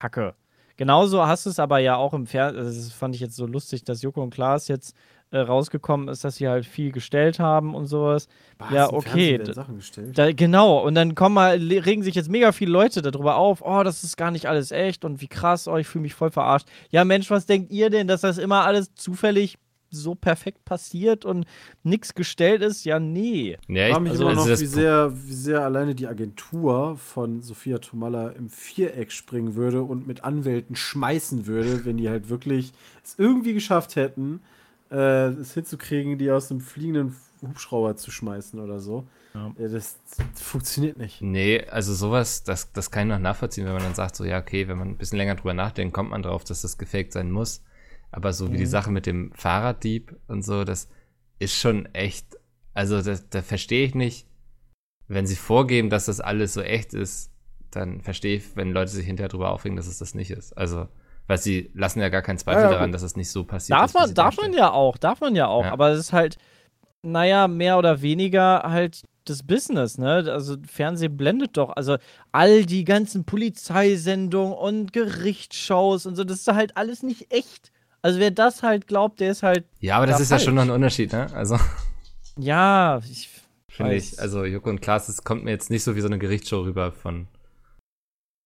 [0.00, 0.34] Kacke.
[0.78, 3.46] Genauso hast du es aber ja auch im Fernsehen, also das fand ich jetzt so
[3.46, 4.96] lustig, dass Joko und Klaas jetzt
[5.32, 8.28] äh, rausgekommen ist, dass sie halt viel gestellt haben und sowas.
[8.58, 10.16] Was, Ja, okay, Sachen gestellt.
[10.16, 13.82] Da, genau, und dann kommen mal, regen sich jetzt mega viele Leute darüber auf, oh,
[13.82, 16.68] das ist gar nicht alles echt und wie krass, oh, ich fühle mich voll verarscht.
[16.90, 19.56] Ja, Mensch, was denkt ihr denn, dass das immer alles zufällig
[19.90, 21.46] so perfekt passiert und
[21.82, 22.84] nichts gestellt ist?
[22.84, 23.56] Ja, nee.
[23.68, 26.08] ja, Ich frage mich also, immer also noch, das wie, sehr, wie sehr alleine die
[26.08, 32.10] Agentur von Sophia Tomalla im Viereck springen würde und mit Anwälten schmeißen würde, wenn die
[32.10, 32.72] halt wirklich
[33.02, 34.40] es irgendwie geschafft hätten,
[34.92, 39.08] äh, es hinzukriegen, die aus einem fliegenden Hubschrauber zu schmeißen oder so.
[39.34, 39.52] Ja.
[39.58, 41.22] Äh, das, das funktioniert nicht.
[41.22, 44.38] Nee, also sowas, das, das kann ich noch nachvollziehen, wenn man dann sagt, so, ja,
[44.38, 47.30] okay, wenn man ein bisschen länger drüber nachdenkt, kommt man drauf, dass das gefaked sein
[47.30, 47.64] muss.
[48.10, 50.88] Aber so wie die Sache mit dem Fahrraddieb und so, das
[51.38, 52.36] ist schon echt,
[52.74, 54.26] also da, da verstehe ich nicht,
[55.08, 57.32] wenn sie vorgeben, dass das alles so echt ist,
[57.70, 60.52] dann verstehe ich, wenn Leute sich hinterher drüber aufregen, dass es das nicht ist.
[60.52, 60.88] Also,
[61.32, 63.86] weil sie lassen ja gar keinen Zweifel Ja, daran, dass es nicht so passiert Darf
[63.86, 63.94] ist.
[63.94, 65.72] man, darf man ja auch, darf man ja auch, Ja.
[65.72, 66.36] aber es ist halt,
[67.02, 70.24] naja, mehr oder weniger halt das Business, ne?
[70.28, 71.96] Also Fernsehen blendet doch, also
[72.32, 77.72] all die ganzen Polizeisendungen und Gerichtsshows und so, das ist halt alles nicht echt.
[78.02, 80.62] Also wer das halt glaubt, der ist halt, Ja, aber das ist ja schon noch
[80.62, 80.70] falsch.
[80.70, 81.28] ein Unterschied, ne?
[81.34, 81.56] Also,
[82.36, 83.30] ja, ich,
[83.68, 84.20] finde ich.
[84.20, 86.92] Also, Joko und Klaas, das kommt mir jetzt nicht so wie so eine Gerichtsshow rüber
[86.92, 87.26] von.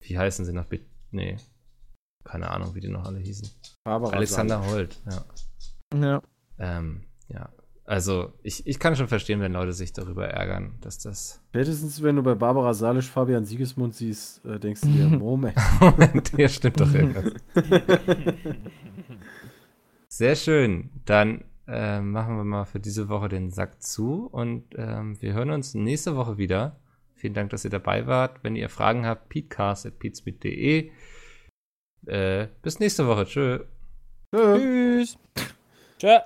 [0.05, 0.53] Wie heißen sie?
[0.69, 1.37] Bit- Nee.
[2.27, 3.49] Keine Ahnung, wie die noch alle hießen.
[3.85, 5.25] Barbara Alexander Holt, ja.
[5.99, 6.23] ja.
[6.59, 7.51] Ähm, ja.
[7.85, 11.41] Also, ich, ich kann schon verstehen, wenn Leute sich darüber ärgern, dass das.
[11.51, 15.57] Spätestens, wenn du bei Barbara Salisch Fabian Siegesmund siehst, äh, denkst du dir, Moment.
[15.81, 17.33] Moment, hier stimmt doch irgendwas.
[20.09, 20.91] Sehr schön.
[21.05, 25.51] Dann äh, machen wir mal für diese Woche den Sack zu und ähm, wir hören
[25.51, 26.81] uns nächste Woche wieder.
[27.15, 28.43] Vielen Dank, dass ihr dabei wart.
[28.43, 30.91] Wenn ihr Fragen habt, peatcast.peatspeed.de.
[32.07, 33.27] Äh, bis nächste Woche.
[33.27, 33.65] Tschö.
[34.31, 34.59] Tschö.
[34.59, 35.19] Tschüss.
[35.99, 36.19] Tschö.